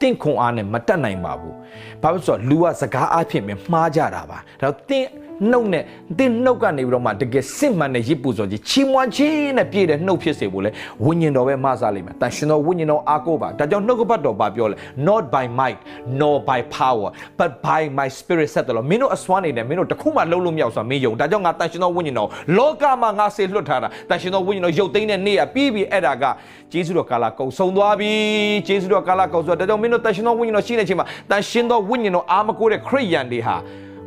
[0.00, 1.54] တင့်ခွန်အားနဲ့မတက်နိုင်ပါဘူး။
[2.02, 5.08] ဘာလို့ဆိုတော့လူကစကားအားဖြင့်ပဲမှားကြတာပါ။ဒါတော့တင့်
[5.50, 5.84] နှုတ်နဲ့
[6.18, 10.70] တင်းနှုတ်ကနေပြီးတော့မှတကယ်စစ်မှန်တဲ့ရစ်ပူဇော်ကြီးချီးမွမ်းခြင်းနဲ့ပြည့်တဲ့နှုတ်ဖြစ်စေဖို့လေ
[11.04, 14.76] ဝိညာဉ်တော်ပဲမဆလိမ့်မယ်။တန်ရှင်တော်ဝိညာဉ်တော်အားကိုးပါ။ဒါကြောင့်နှုတ်ကပတ်တော်ဘာပြောလဲ
[15.06, 15.80] not by might
[16.20, 22.28] nor by power but by my spirit ဆက်တယ်လို့မင်းတို့အစွမ်းနေတယ်မင်းတို့တခုမှလုံးလုံးမြောက်ဆိုတာမင်းယုံ။ဒါကြောင့်ငါတန်ရှင်တော်ဝိညာဉ်တော်
[22.58, 26.24] လောကမှာငါစေလွတ်ထားတာတန်ရှင်တော်ဝိညာဉ်တော်ရုပ်သိမ်းတဲ့နေ့ကပြီးပြီးအဲ့ဒါက
[26.72, 28.12] ဂျေဇုတော်ကာလကုံဆုံးသွားပြီ။
[28.66, 33.56] ဂျေဇုတော်ကာလကုံဆုံးဒါကြောင့်မင်းတို့တန်ရှင်တော်ဝိညာဉ်တော်ရှိနေချိန်မှာတန်ရှင်တော်ဝိညာဉ်တော်အားမကိုးတဲ့ခရိယန်တွေဟာ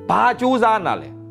[0.09, 1.09] ဘာကြိုးစားနာလဲ။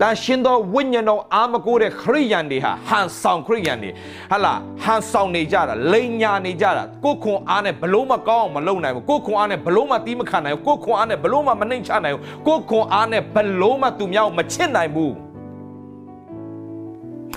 [0.00, 3.90] တန်ရှင်သောဝိညာဉ်တော်အာမကိုတဲ့ခရိယန်တွေဟာဟန်ဆောင်ခရိယန်တွေ
[4.30, 15.12] ဟာလာဟန်ဆောင်နေကြတာလိန်ညာနေကြတာကိုခွန်အားနဲ့ဘလို့မကောင်းအောင်မလုပ်နိုင်ဘူးကိုခွန်အားနဲ့ဘလို့မတီးမခံနိုင်ဘူးကိုခွန်အားနဲ့ဘလို့မမနှိမ်ချနိုင်ဘူးကိုခွန်အားနဲ့ဘလို့မသူများကိုမချစ်နိုင်ဘူး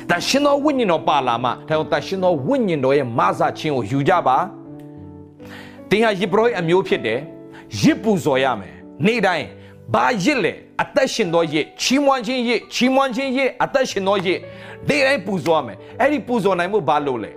[0.10, 4.38] တန်ရှင်သောဝိညာဉ်တော်ပါလာမှဒါကြောင့်တန်ရှင်သောဝိညာဉ်တော်ရဲ့မဆာခြင်းကိုယူကြပါ
[5.90, 7.20] တင်းဟာယေဘရဟိအမျိုးဖြစ်တယ်
[7.82, 8.76] ရစ်ပူဇော်ရမယ်
[9.06, 9.46] နေ့တိုင်း
[9.94, 14.40] ဘာရစ်လဲအသက်ရှင်သောရစ်ချီးမွမ်းခြင်းရစ်ချီးမွမ်းခြင်းရစ်အသက်ရှင်သောရစ်
[14.88, 17.32] ဒီတိုင်းပူဇော်မယ်အဲ့ဒီပူဇော်နိုင်မှုဘာလို့လဲ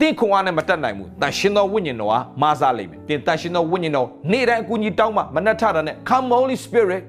[0.00, 7.04] တင်းခွန်အားနဲ့မတက်နိုင်ဘူးတန်ရှင်သောဝိညာဉ်တော်ဟာမာစားလိမ့်မယ်တင်တန်ရှင်သောဝိညာဉ်တော်နေ့တိုင်းအကူကြီးတောင်းမှမနှက်ထတာနဲ့ come holy spirit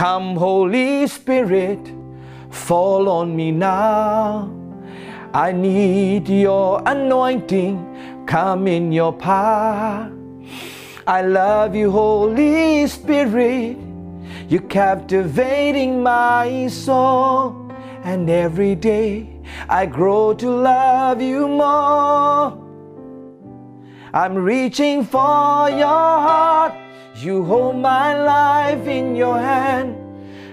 [0.00, 1.84] come holy spirit
[2.64, 4.48] fall on me now
[5.46, 7.74] i need your anointing
[8.32, 10.21] come in your power
[11.06, 13.76] I love you, Holy Spirit.
[14.48, 17.72] You're captivating my soul.
[18.04, 19.28] And every day
[19.68, 22.58] I grow to love you more.
[24.14, 26.74] I'm reaching for your heart.
[27.16, 29.96] You hold my life in your hand.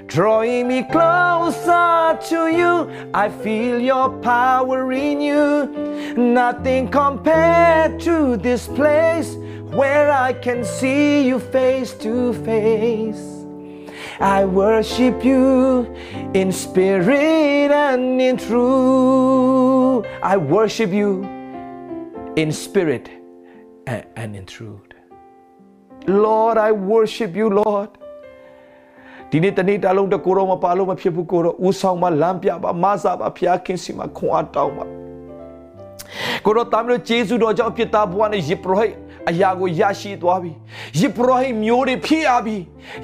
[0.08, 5.68] Drawing me closer to you, I feel your power in you.
[6.18, 9.38] Nothing compared to this place
[9.79, 13.23] where I can see you face to face.
[14.21, 15.93] I worship you
[16.35, 20.07] in spirit and in truth.
[20.23, 21.25] I worship you
[22.37, 23.11] in spirit
[23.87, 24.81] and, and in truth.
[26.07, 27.91] Lord, I worship you, Lord.
[29.31, 34.85] ဒီနေ့တနေ့တလုံးတကိုရောမပါလို့မဖြစ်ဘူးကိုရောဦးဆောင်မလမ်းပြပါမဆာပါဖျားခင်စီမှာခွန်အားတောင်းပါ
[36.45, 38.87] ကိုရောတမ်းလို့ဂျေဇုတော်ကြောင့်ဖြစ်တာဘဝနဲ့ယေဘရဟိ
[39.30, 40.52] အရာကိုရရှိသွားပြီ
[41.00, 42.58] ယေဘရဟိမျိုးတွေဖြစ်ရပြီ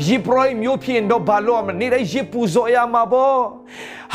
[0.08, 3.40] ယေဘရဟိမျိုးဖြစ်ရင်တော့ဘာလို့မနေတိုင်းယေပူဇော်ရမှာပေါ့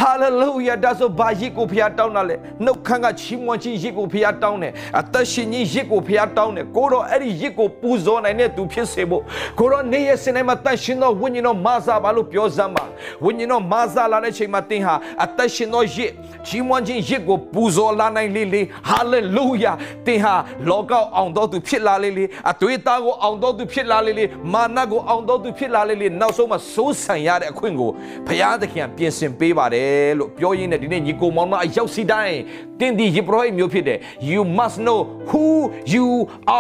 [0.01, 9.23] ဟာလေလုယာဒါဆိုဘာယေကိုဖျားတောင်းတာလဲနှုတ်ခမ်းကချီးမွမ်းခြင်းယေကိုဖျားတောင်းတယ်အသက်ရှင်ခြင်းယေကိုဖျားတောင်းတယ်ကိုတော့အဲ့ဒီယေကိုပူဇော်နိုင်တဲ့သူဖြစ်စေဖို့
[9.59, 12.85] ကိုတော့နေရစနေမှာတန်ရှင်သောဝိညာဉ်တော်မဆာပါလို့ပြောစမ်းပါ
[13.25, 14.95] ဝိညာဉ်တော်မာစာလာတဲ့ချိန်မှာသင်ဟာ
[15.25, 16.11] အသက်ရှင်သောရစ်
[16.47, 19.73] ချီးမွမ်းခြင်းရစ်ကိုပူဇော်လာနိုင်လေလေဟာလေလုယာ
[20.07, 20.35] သင်ဟာ
[20.71, 27.91] လောကအောင်တော်သူဖြစ်လာလေလေအသွေးသားကိုအောင်တော်သူဖြစ်လာလေလေမာနကိုအောင်တော်သူဖြစ်လာလေလေနောက်ဆုံးမှာစိုးဆန်ရတဲ့အခွင့်ကို
[28.27, 32.39] ဘုရားသခင်ပြင်ဆင်ပေးပါတယ်လို့ပြောရင်းနဲ့ဒီနေ့ညီကိုမောင်မအရောက်စီတိုင်း
[32.81, 33.99] တင်းဒီယေဘရဟိမျိုးဖြစ်တယ်
[34.31, 35.47] you must know who
[35.95, 36.09] you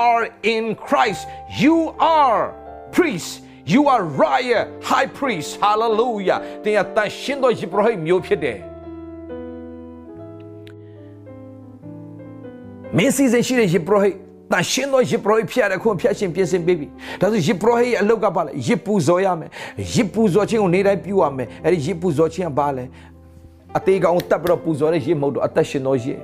[0.06, 0.22] are
[0.54, 1.22] in Christ
[1.62, 1.76] you
[2.20, 2.40] are
[2.96, 3.30] priest
[3.74, 8.58] you are royal high priest hallelujah တင်ရတန်ရှင်းသောယေဘရဟိမျိုးဖြစ်တယ်
[12.96, 14.10] မင်းစီစဉ်ရှိတဲ့ယေဘရဟိ
[14.52, 16.86] တန်ရှင်းသောယေဘရဟိဖြစ်ရတဲ့ခွန်ဖျက်ရှင်ပြင်ဆင်ပေးပြီ
[17.20, 19.50] ဒါဆိုယေဘရဟိအလောက်ကပါလဲယေပူဇော်ရမယ်
[19.94, 22.84] ယေပူဇော်ခြင်းကိုနေတိုင်းပြုရမယ်အဲ့ဒီယေပူဇော်ခြင်းကပါလဲ
[23.78, 26.14] အသေးကောင်တပ်ပြီးတော့ပူဇော်တဲ့ယေမဟုတ်တော့အသက်ရှင်သောယေ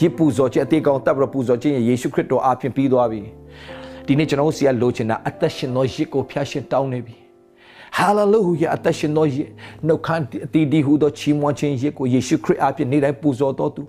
[0.00, 3.20] ယေပူဇော်ခြင်းအသေးကောင်တပ်ပြီးတော့ပူဇော်ခြင်းယေရှုခရစ်တော်အပြင်ပြီးသွားပြီ
[4.06, 7.16] ဒီနေ့ကျွန်တော်စီကလိုချင်တာအသက်ရှင်သောယေကိုဖျက်ရှင်တောင်းနေပြီ
[7.96, 9.42] ဟာလေလုယာအသက်ရှင်သောယေ
[9.86, 13.82] နှုတ်ခမ်းအတီးဒီဟူသောချီးမွမ်းခြင်းယေကိုယေရှုခရစ်အပြင်နေတိုင်းပူဇော်တော်သူ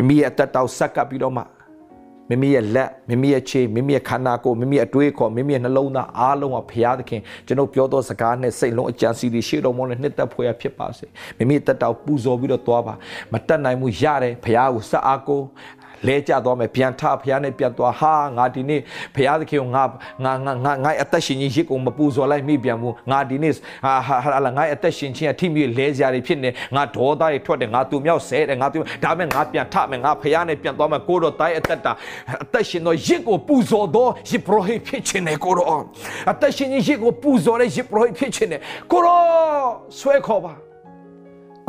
[0.00, 1.42] မိမိရဲ့အသက်တောက်ဆက်ကပ်ပြီးတော့မှ
[2.28, 11.06] မိမိရဲ့လက်မိမိရဲ့ခြေမိမိရဲ့ခန္ဓာကိုယ်မိမိရဲ့အတွေးခေါ်မိမိရဲ့နှလုံးသားအားလုံးကဘုရားသခင်ကျွန်တော်ပြောသောစကားနဲ့စိတ်လုံးအကြံစီတွေရှေ့တော်မောနဲ့နှစ်သက်ဖွယ်ဖြစ်ပါစေ
[11.38, 12.94] မိမိတက်တောက်ပူဇော်ပြီးတော့သွားပါ
[13.32, 15.40] မတက်နိုင်မှုရတယ်ဘုရားကိုစအားကို
[16.06, 18.80] လဲကြသွားမယ်ပြန်ထဖះနဲ့ပြန်သွားဟာငါဒီနေ့
[19.14, 19.84] ဖះသခင်ကိုငါ
[20.24, 23.52] ငါငါငါငါအသက်ရှင်ခြင်းရစ်ကိုမပူဇော်လိုက်မိပြန်ဘူးငါဒီနေ့
[23.84, 23.94] ဟာ
[24.24, 31.92] ဟာလာငါအသက်ရှင်ခြင်းအထိမြေလဲစရာတွေဖြစ်နေငါဒေါသတွေထွက်တယ်ငါသူမြောက်ဆဲတယ်ငါသူဒါမဲ့ငါပြန်ထမယ်ငါဖះနဲ့ပြန်သွားမယ်ကိုတော့တိုင်းအသက်တာ
[32.44, 35.82] အသက်ရှင်တော့ရစ်ကိုပူဇော်တော့ရစ်ပရိုဟိဖြစ်ခြင်းနဲ့ကိုတော့
[36.30, 39.24] အသက်ရှင်ခြင်းရစ်ကိုပူဇော်တဲ့ရစ်ပရိုဟိဖြစ်ခြင်းနဲ့ကိုတော့
[39.98, 40.54] ဆွဲခေါ်ပါ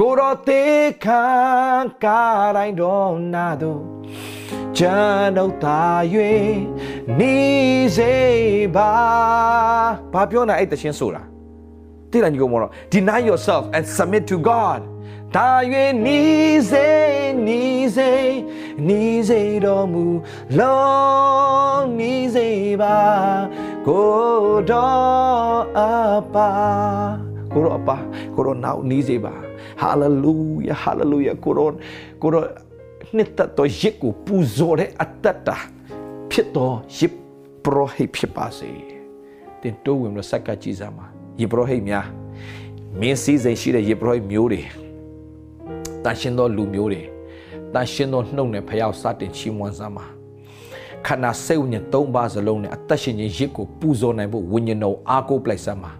[0.04, 0.64] ကိုတော်တေ
[1.06, 1.24] ခံ
[2.04, 2.22] ကာ
[2.58, 3.82] တိုင်းတော်နာတို့
[4.78, 5.82] ကျွန်ုပ်သာ၍
[7.20, 7.36] နေ
[7.98, 8.14] စေ
[8.76, 8.92] ပါ
[10.14, 11.24] ဘာပြောနေအဲ့တခြင်းဆိုတာ
[12.12, 14.82] တိရညီကောင်မတော် deny yourself and submit to God
[15.36, 15.50] ဒါ၍
[16.06, 16.22] နေ
[16.72, 16.90] စေ
[17.48, 17.64] နေ
[17.96, 18.12] စေ
[18.88, 20.06] နေစေတော်မူ
[20.60, 22.50] လုံးနေစေ
[22.82, 22.98] ပါ
[23.88, 24.12] ကို
[24.72, 25.82] တော်အ
[26.36, 26.50] ပါ
[27.54, 27.98] ကိုတော်အပါ
[28.36, 29.51] ကိုတော်နောက်နေစေပါ
[29.82, 31.72] hallelujah hallelujah ကိုတော်
[32.22, 32.46] ကိုတော်
[33.16, 35.58] နှစ်သက်သောရစ်ကိုပူဇော်တဲ့အတ္တတာ
[36.32, 37.14] ဖြစ်သောရစ်
[37.64, 38.70] ပရောဟိတ်ဖြစ်ပါစေ
[39.62, 41.06] တင်တိုးဝင်လို့စက္ကကြည်စားမှာ
[41.42, 42.06] ယေပရောဟိတ်များ
[43.00, 44.62] မင်းစည်းစိမ်ရှိတဲ့ယေပရောဟိတ်မျိုးတွေ
[46.04, 47.02] တန်ရှင်သောလူမျိုးတွေ
[47.74, 50.06] တန်ရှင်သောနှုတ်နဲ့ဖျောက်စတင်ချီးမွမ်းစားမှာ
[51.06, 55.92] ခန္ဓာစိတ်ဝိညာဉ်၃ပါးစလုံးနဲ့အသက်ရှင်ခြင်းရစ်ကိုပူဇော်နိုင်ဖို့ဝိညာဉ်တော်အားကိုးပလိုက်စမ်းမှာ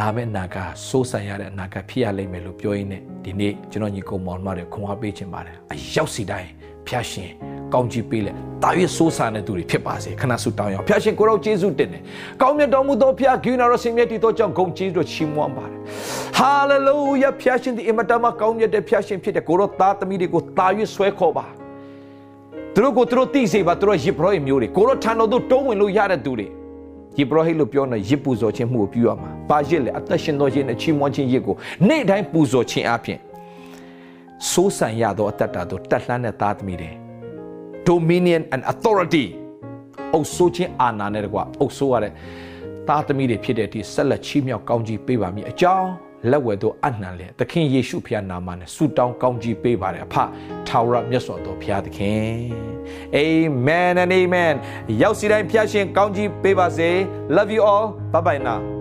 [0.00, 0.56] လာမယ့်နာက
[0.88, 6.50] စိုးဆန်ရတဲ့အနာကဖြစ်ရလိမ့်မယ်လို့ပြောရင်းနဲ့ဒီနေ့ကျွန်တော်ညီကောင်မောင်မတွေခွန်အားပေးခြင်းပါတယ်အရောက်စီတိုင်း
[6.86, 7.30] ဖျားရှင်
[7.74, 12.02] ကောင်းကြီးပေးလက်တာ၍စိုးဆန်တဲ့သူတွေဖြစ်ပါစေခဏဆုတောင်းရအောင်ဖျားရှင်ကိုရောယေရှုတင်တယ်
[12.42, 15.78] ကောင်းမြတ်တော်မူသောဖျားဂိနာရောစင်မြတ်တည်သောကြောင့်ဂုဏ်ကျေးဇူးတော်ချီးမွမ်းပါတယ်
[16.38, 21.46] ဟာလေလုယာဖျားရှင်ဒီအမတမကောင်းမြတ်တဲ့ဖျားရှင်ဖြစ်တဲ့ကိုရောသားသမီးတွေကိုတာ၍ဆွဲခေါ်ပါ
[22.74, 26.48] သူတို့ကိုသူတို့သိစေပါသူတို့ယေဘရဟိမျိုးတွေကိုရောထံတော်သို့တုံးဝင်လို့ရတဲ့သူတွေ
[27.18, 31.56] ယေဘရဟိလို့ပြောနေရစ်ပူဇော်ခြင်းမှုကိုပြုရမှာ။ဘာရစ်လဲအသက်ရှင်သောခြင်းနဲ့ချီးမွမ်းခြင်းရစ်ကို
[31.88, 33.18] နေ့တိုင်းပူဇော်ခြင်းအပြင်
[34.50, 36.90] စိုးစံရသောအသက်တာတို့တက်လှမ်းတဲ့သားသမီးတွေ
[37.88, 39.24] dominion and authority
[40.14, 42.12] အုပ်စိုးခြင်းအာဏာနဲ့တကွအုပ်စိုးရတဲ့
[42.88, 45.90] သားသမီးတွေဖြစ်တဲ့အထိဆက်လက်ချီးမြှောက်ကောင်းကြီးပေးပါမည်အကြောင်း
[46.30, 50.14] လက်ဝဲတို့အနှံလေသခင်ယေရှုဖခင်နာမနဲ့ဆုတောင်းကောင်းကြီးပေးပါတယ်အဖ
[50.68, 52.38] ထာဝရမြတ်စွာဘုရားသခင်
[53.16, 54.54] Amen and amen
[55.02, 56.90] ရောက်စီတိုင်းဖျားရှင်ကောင်းကြီးပေးပါစေ
[57.36, 58.77] Love you all bye bye now